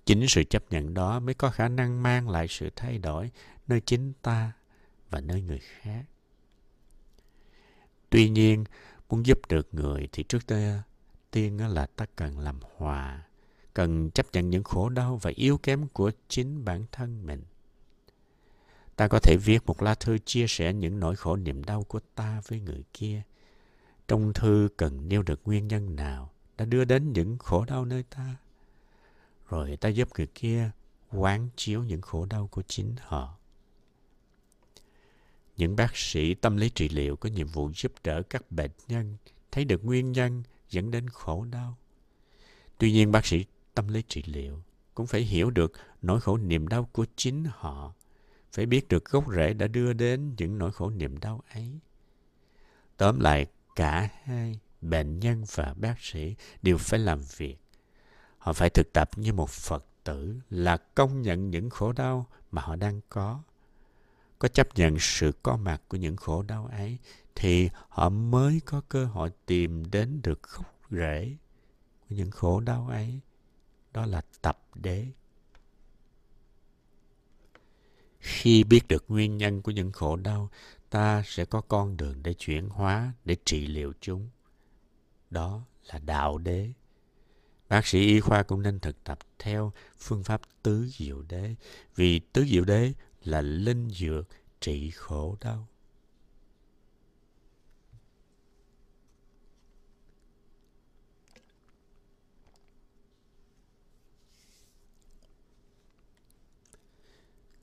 Chính 0.05 0.29
sự 0.29 0.44
chấp 0.44 0.64
nhận 0.70 0.94
đó 0.94 1.20
mới 1.20 1.35
có 1.35 1.50
khả 1.50 1.68
năng 1.68 2.02
mang 2.02 2.29
lại 2.29 2.46
sự 2.48 2.70
thay 2.76 2.98
đổi 2.98 3.31
nơi 3.68 3.81
chính 3.81 4.12
ta 4.22 4.52
và 5.11 5.20
nơi 5.20 5.42
người 5.42 5.59
khác. 5.59 6.05
Tuy 8.11 8.29
nhiên, 8.29 8.64
muốn 9.09 9.26
giúp 9.26 9.38
được 9.48 9.68
người 9.72 10.09
thì 10.12 10.22
trước 10.22 10.46
tiên 11.31 11.59
là 11.59 11.87
ta 11.87 12.07
cần 12.16 12.38
làm 12.38 12.61
hòa 12.76 13.22
cần 13.76 14.10
chấp 14.10 14.26
nhận 14.32 14.50
những 14.50 14.64
khổ 14.64 14.88
đau 14.88 15.16
và 15.16 15.30
yếu 15.34 15.58
kém 15.58 15.88
của 15.88 16.10
chính 16.28 16.64
bản 16.64 16.84
thân 16.92 17.26
mình. 17.26 17.42
Ta 18.96 19.08
có 19.08 19.18
thể 19.18 19.36
viết 19.44 19.66
một 19.66 19.82
lá 19.82 19.94
thư 19.94 20.18
chia 20.18 20.46
sẻ 20.48 20.72
những 20.72 21.00
nỗi 21.00 21.16
khổ 21.16 21.36
niềm 21.36 21.64
đau 21.64 21.82
của 21.82 22.00
ta 22.14 22.42
với 22.48 22.60
người 22.60 22.84
kia. 22.92 23.22
Trong 24.08 24.32
thư 24.32 24.68
cần 24.76 25.08
nêu 25.08 25.22
được 25.22 25.40
nguyên 25.44 25.68
nhân 25.68 25.96
nào 25.96 26.32
đã 26.58 26.64
đưa 26.64 26.84
đến 26.84 27.12
những 27.12 27.38
khổ 27.38 27.64
đau 27.64 27.84
nơi 27.84 28.02
ta? 28.02 28.36
Rồi 29.48 29.76
ta 29.76 29.88
giúp 29.88 30.08
người 30.18 30.26
kia 30.26 30.70
quán 31.12 31.48
chiếu 31.56 31.84
những 31.84 32.00
khổ 32.00 32.26
đau 32.26 32.48
của 32.48 32.62
chính 32.62 32.94
họ. 33.00 33.38
Những 35.56 35.76
bác 35.76 35.96
sĩ 35.96 36.34
tâm 36.34 36.56
lý 36.56 36.70
trị 36.70 36.88
liệu 36.88 37.16
có 37.16 37.28
nhiệm 37.28 37.46
vụ 37.46 37.70
giúp 37.74 37.92
đỡ 38.04 38.22
các 38.22 38.50
bệnh 38.52 38.70
nhân 38.88 39.16
thấy 39.52 39.64
được 39.64 39.84
nguyên 39.84 40.12
nhân 40.12 40.42
dẫn 40.70 40.90
đến 40.90 41.10
khổ 41.10 41.44
đau. 41.50 41.76
Tuy 42.78 42.92
nhiên, 42.92 43.12
bác 43.12 43.26
sĩ 43.26 43.44
tâm 43.76 43.88
lý 43.88 44.02
trị 44.08 44.22
liệu, 44.26 44.62
cũng 44.94 45.06
phải 45.06 45.20
hiểu 45.20 45.50
được 45.50 45.72
nỗi 46.02 46.20
khổ 46.20 46.36
niềm 46.36 46.68
đau 46.68 46.88
của 46.92 47.06
chính 47.16 47.44
họ, 47.50 47.94
phải 48.52 48.66
biết 48.66 48.88
được 48.88 49.04
gốc 49.04 49.24
rễ 49.36 49.52
đã 49.52 49.66
đưa 49.66 49.92
đến 49.92 50.34
những 50.38 50.58
nỗi 50.58 50.72
khổ 50.72 50.90
niềm 50.90 51.18
đau 51.18 51.42
ấy. 51.54 51.78
Tóm 52.96 53.20
lại, 53.20 53.46
cả 53.76 54.08
hai, 54.24 54.60
bệnh 54.80 55.20
nhân 55.20 55.44
và 55.54 55.74
bác 55.74 56.00
sĩ 56.00 56.34
đều 56.62 56.78
phải 56.78 57.00
làm 57.00 57.20
việc. 57.36 57.56
Họ 58.38 58.52
phải 58.52 58.70
thực 58.70 58.92
tập 58.92 59.10
như 59.16 59.32
một 59.32 59.50
phật 59.50 59.86
tử 60.04 60.40
là 60.50 60.76
công 60.76 61.22
nhận 61.22 61.50
những 61.50 61.70
khổ 61.70 61.92
đau 61.92 62.26
mà 62.50 62.62
họ 62.62 62.76
đang 62.76 63.00
có. 63.08 63.42
Có 64.38 64.48
chấp 64.48 64.68
nhận 64.74 64.96
sự 64.98 65.32
có 65.42 65.56
mặt 65.56 65.82
của 65.88 65.96
những 65.96 66.16
khổ 66.16 66.42
đau 66.42 66.66
ấy 66.66 66.98
thì 67.34 67.70
họ 67.88 68.08
mới 68.08 68.60
có 68.64 68.80
cơ 68.88 69.04
hội 69.04 69.30
tìm 69.46 69.90
đến 69.90 70.20
được 70.22 70.42
gốc 70.42 70.66
rễ 70.90 71.36
của 72.08 72.14
những 72.14 72.30
khổ 72.30 72.60
đau 72.60 72.88
ấy 72.88 73.20
đó 73.96 74.06
là 74.06 74.22
tập 74.42 74.59
đế. 74.74 75.06
Khi 78.18 78.64
biết 78.64 78.88
được 78.88 79.04
nguyên 79.09 79.37
nhân 79.37 79.62
của 79.62 79.70
những 79.70 79.92
khổ 79.92 80.16
đau, 80.16 80.50
ta 80.90 81.22
sẽ 81.26 81.44
có 81.44 81.61
con 81.61 81.96
đường 81.96 82.22
để 82.22 82.35
chuyển 82.35 82.68
hóa, 82.68 83.12
để 83.24 83.37
trị 83.44 83.66
liệu 83.66 83.92
chúng. 84.00 84.28
Đó 85.30 85.64
là 85.87 85.98
đạo 85.98 86.38
đế. 86.38 86.72
Bác 87.68 87.87
sĩ 87.87 87.98
y 88.00 88.20
khoa 88.20 88.42
cũng 88.42 88.62
nên 88.62 88.80
thực 88.80 89.04
tập 89.04 89.18
theo 89.38 89.72
phương 89.98 90.24
pháp 90.24 90.40
tứ 90.62 90.87
diệu 90.88 91.22
đế, 91.22 91.54
vì 91.94 92.18
tứ 92.18 92.44
diệu 92.44 92.64
đế 92.64 92.92
là 93.24 93.40
linh 93.40 93.90
dược 93.90 94.28
trị 94.61 94.90
khổ 94.90 95.37
đau. 95.40 95.68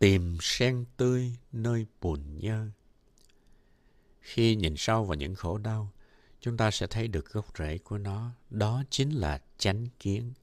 Tìm 0.03 0.37
sen 0.41 0.85
tươi 0.97 1.31
nơi 1.51 1.85
bùn 2.01 2.37
nhơ. 2.39 2.67
Khi 4.21 4.55
nhìn 4.55 4.75
sâu 4.77 5.03
vào 5.03 5.15
những 5.15 5.35
khổ 5.35 5.57
đau, 5.57 5.91
chúng 6.39 6.57
ta 6.57 6.71
sẽ 6.71 6.87
thấy 6.87 7.07
được 7.07 7.33
gốc 7.33 7.57
rễ 7.57 7.77
của 7.77 7.97
nó. 7.97 8.31
Đó 8.49 8.83
chính 8.89 9.09
là 9.09 9.41
chánh 9.57 9.87
kiến. 9.99 10.33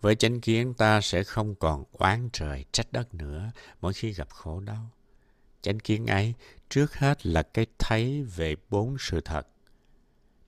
Với 0.00 0.14
chánh 0.14 0.40
kiến 0.40 0.74
ta 0.74 1.00
sẽ 1.00 1.24
không 1.24 1.54
còn 1.54 1.84
oán 1.92 2.28
trời 2.32 2.64
trách 2.72 2.92
đất 2.92 3.14
nữa 3.14 3.50
mỗi 3.80 3.92
khi 3.92 4.12
gặp 4.12 4.30
khổ 4.30 4.60
đau. 4.60 4.90
Chánh 5.62 5.80
kiến 5.80 6.06
ấy 6.06 6.34
trước 6.70 6.94
hết 6.94 7.26
là 7.26 7.42
cái 7.42 7.66
thấy 7.78 8.22
về 8.22 8.56
bốn 8.70 8.96
sự 8.98 9.20
thật. 9.20 9.48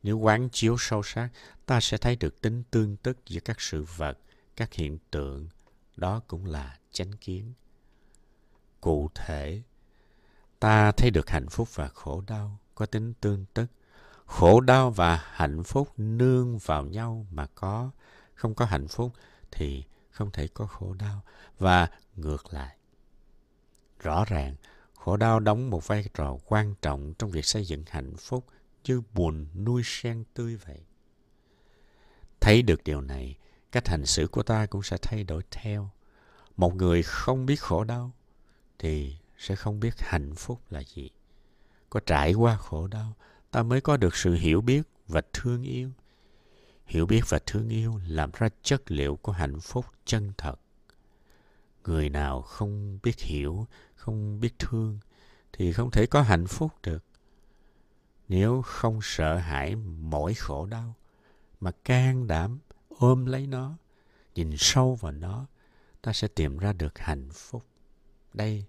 Nếu 0.03 0.19
quán 0.19 0.49
chiếu 0.53 0.77
sâu 0.79 1.03
sắc, 1.03 1.29
ta 1.67 1.81
sẽ 1.81 1.99
thấy 1.99 2.17
được 2.17 2.41
tính 2.41 2.63
tương 2.71 2.97
tức 2.97 3.19
giữa 3.27 3.41
các 3.41 3.61
sự 3.61 3.85
vật, 3.97 4.19
các 4.57 4.75
hiện 4.75 4.99
tượng. 5.11 5.49
Đó 5.97 6.21
cũng 6.27 6.47
là 6.47 6.79
chánh 6.93 7.13
kiến 7.13 7.53
cụ 8.85 9.11
thể. 9.15 9.63
Ta 10.61 10.93
thấy 10.93 11.11
được 11.11 11.31
hạnh 11.31 11.49
phúc 11.49 11.69
và 11.75 11.89
khổ 11.89 12.23
đau, 12.27 12.59
có 12.75 12.87
tính 12.87 13.15
tương 13.21 13.45
tức. 13.55 13.67
Khổ 14.27 14.61
đau 14.61 14.91
và 14.91 15.25
hạnh 15.33 15.63
phúc 15.63 15.89
nương 15.97 16.59
vào 16.59 16.85
nhau 16.85 17.27
mà 17.31 17.47
có. 17.47 17.91
Không 18.35 18.55
có 18.55 18.65
hạnh 18.65 18.89
phúc 18.89 19.13
thì 19.51 19.85
không 20.11 20.31
thể 20.31 20.49
có 20.49 20.67
khổ 20.67 20.95
đau. 20.95 21.21
Và 21.59 21.89
ngược 22.17 22.55
lại, 22.55 22.77
rõ 24.03 24.25
ràng, 24.25 24.55
khổ 24.95 25.17
đau 25.17 25.41
đóng 25.41 25.71
một 25.71 25.87
vai 25.87 26.05
trò 26.15 26.37
quan 26.47 26.75
trọng 26.83 27.15
trong 27.19 27.31
việc 27.31 27.45
xây 27.45 27.65
dựng 27.65 27.85
hạnh 27.91 28.17
phúc 28.17 28.47
như 28.85 29.03
buồn 29.15 29.47
nuôi 29.65 29.83
sen 29.85 30.25
tươi 30.35 30.57
vậy. 30.57 30.81
Thấy 32.41 32.63
được 32.63 32.85
điều 32.85 33.01
này, 33.01 33.37
cách 33.73 33.89
hành 33.89 34.07
xử 34.07 34.27
của 34.27 34.43
ta 34.43 34.67
cũng 34.67 34.83
sẽ 34.83 34.97
thay 35.03 35.25
đổi 35.25 35.43
theo. 35.51 35.91
Một 36.57 36.75
người 36.75 37.03
không 37.03 37.47
biết 37.47 37.61
khổ 37.61 37.85
đau 37.85 38.13
thì 38.85 39.17
sẽ 39.39 39.57
không 39.57 39.81
biết 39.81 39.95
hạnh 39.99 40.35
phúc 40.35 40.61
là 40.71 40.83
gì. 40.95 41.11
Có 41.91 42.01
trải 42.07 42.35
qua 42.35 42.57
khổ 42.57 42.87
đau, 42.87 43.17
ta 43.51 43.63
mới 43.63 43.81
có 43.81 43.97
được 43.97 44.17
sự 44.17 44.35
hiểu 44.35 44.61
biết 44.61 44.83
và 45.09 45.23
thương 45.33 45.63
yêu. 45.63 45.91
Hiểu 46.87 47.07
biết 47.07 47.21
và 47.29 47.39
thương 47.47 47.69
yêu 47.69 48.01
làm 48.07 48.31
ra 48.33 48.49
chất 48.63 48.91
liệu 48.91 49.17
của 49.17 49.33
hạnh 49.33 49.61
phúc 49.61 49.87
chân 50.05 50.33
thật. 50.39 50.55
Người 51.85 52.09
nào 52.09 52.43
không 52.43 52.99
biết 53.03 53.21
hiểu, 53.21 53.67
không 53.95 54.41
biết 54.41 54.59
thương 54.59 54.99
thì 55.53 55.73
không 55.73 55.91
thể 55.91 56.07
có 56.07 56.23
hạnh 56.23 56.47
phúc 56.47 56.73
được. 56.83 57.05
Nếu 58.29 58.63
không 58.63 58.99
sợ 59.03 59.37
hãi 59.37 59.77
mỗi 60.01 60.35
khổ 60.35 60.67
đau 60.67 60.95
mà 61.61 61.71
can 61.85 62.27
đảm 62.27 62.59
ôm 62.89 63.27
lấy 63.27 63.47
nó, 63.47 63.77
nhìn 64.35 64.55
sâu 64.59 64.95
vào 64.95 65.13
nó, 65.13 65.47
ta 66.03 66.13
sẽ 66.13 66.29
tìm 66.29 66.59
ra 66.59 66.73
được 66.73 66.99
hạnh 66.99 67.29
phúc. 67.33 67.67
Đây 68.35 68.65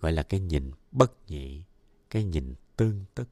gọi 0.00 0.12
là 0.12 0.22
cái 0.22 0.40
nhìn 0.40 0.70
bất 0.92 1.12
nhị, 1.30 1.62
cái 2.10 2.24
nhìn 2.24 2.54
tương 2.76 3.04
tức. 3.14 3.28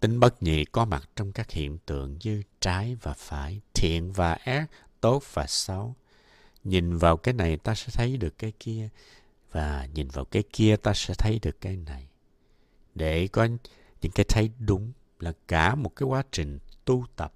Tính 0.00 0.20
bất 0.20 0.42
nhị 0.42 0.64
có 0.64 0.84
mặt 0.84 1.08
trong 1.16 1.32
các 1.32 1.50
hiện 1.50 1.78
tượng 1.86 2.18
như 2.24 2.42
trái 2.60 2.96
và 3.02 3.12
phải, 3.12 3.60
thiện 3.74 4.12
và 4.12 4.32
ác, 4.32 4.66
tốt 5.00 5.22
và 5.32 5.46
xấu. 5.46 5.94
Nhìn 6.64 6.96
vào 6.96 7.16
cái 7.16 7.34
này 7.34 7.56
ta 7.56 7.74
sẽ 7.74 7.88
thấy 7.92 8.16
được 8.16 8.38
cái 8.38 8.52
kia, 8.60 8.88
và 9.52 9.88
nhìn 9.94 10.08
vào 10.08 10.24
cái 10.24 10.42
kia 10.52 10.76
ta 10.76 10.92
sẽ 10.94 11.14
thấy 11.18 11.38
được 11.42 11.60
cái 11.60 11.76
này. 11.76 12.08
Để 12.94 13.28
có 13.28 13.48
những 14.00 14.12
cái 14.12 14.26
thấy 14.28 14.50
đúng 14.58 14.92
là 15.20 15.32
cả 15.48 15.74
một 15.74 15.96
cái 15.96 16.06
quá 16.06 16.24
trình 16.32 16.58
tu 16.84 17.06
tập. 17.16 17.34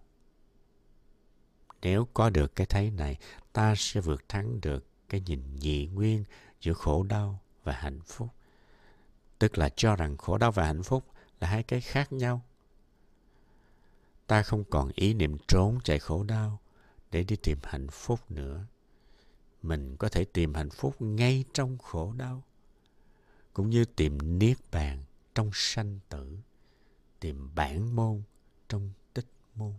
Nếu 1.82 2.08
có 2.14 2.30
được 2.30 2.56
cái 2.56 2.66
thấy 2.66 2.90
này, 2.90 3.16
ta 3.52 3.74
sẽ 3.76 4.00
vượt 4.00 4.28
thắng 4.28 4.60
được 4.60 4.87
cái 5.08 5.22
nhìn 5.26 5.42
nhị 5.58 5.86
nguyên 5.86 6.24
giữa 6.60 6.72
khổ 6.72 7.02
đau 7.02 7.40
và 7.64 7.72
hạnh 7.72 8.00
phúc. 8.06 8.28
Tức 9.38 9.58
là 9.58 9.68
cho 9.76 9.96
rằng 9.96 10.16
khổ 10.16 10.38
đau 10.38 10.52
và 10.52 10.66
hạnh 10.66 10.82
phúc 10.82 11.04
là 11.40 11.48
hai 11.48 11.62
cái 11.62 11.80
khác 11.80 12.12
nhau. 12.12 12.42
Ta 14.26 14.42
không 14.42 14.64
còn 14.64 14.90
ý 14.94 15.14
niệm 15.14 15.36
trốn 15.48 15.78
chạy 15.84 15.98
khổ 15.98 16.22
đau 16.22 16.60
để 17.10 17.24
đi 17.24 17.36
tìm 17.36 17.58
hạnh 17.62 17.88
phúc 17.90 18.30
nữa. 18.30 18.66
Mình 19.62 19.96
có 19.96 20.08
thể 20.08 20.24
tìm 20.24 20.54
hạnh 20.54 20.70
phúc 20.70 21.02
ngay 21.02 21.44
trong 21.52 21.78
khổ 21.78 22.12
đau, 22.16 22.42
cũng 23.52 23.70
như 23.70 23.84
tìm 23.84 24.38
niết 24.38 24.58
bàn 24.72 25.04
trong 25.34 25.50
sanh 25.54 25.98
tử, 26.08 26.38
tìm 27.20 27.54
bản 27.54 27.96
môn 27.96 28.22
trong 28.68 28.90
tích 29.14 29.26
môn. 29.54 29.72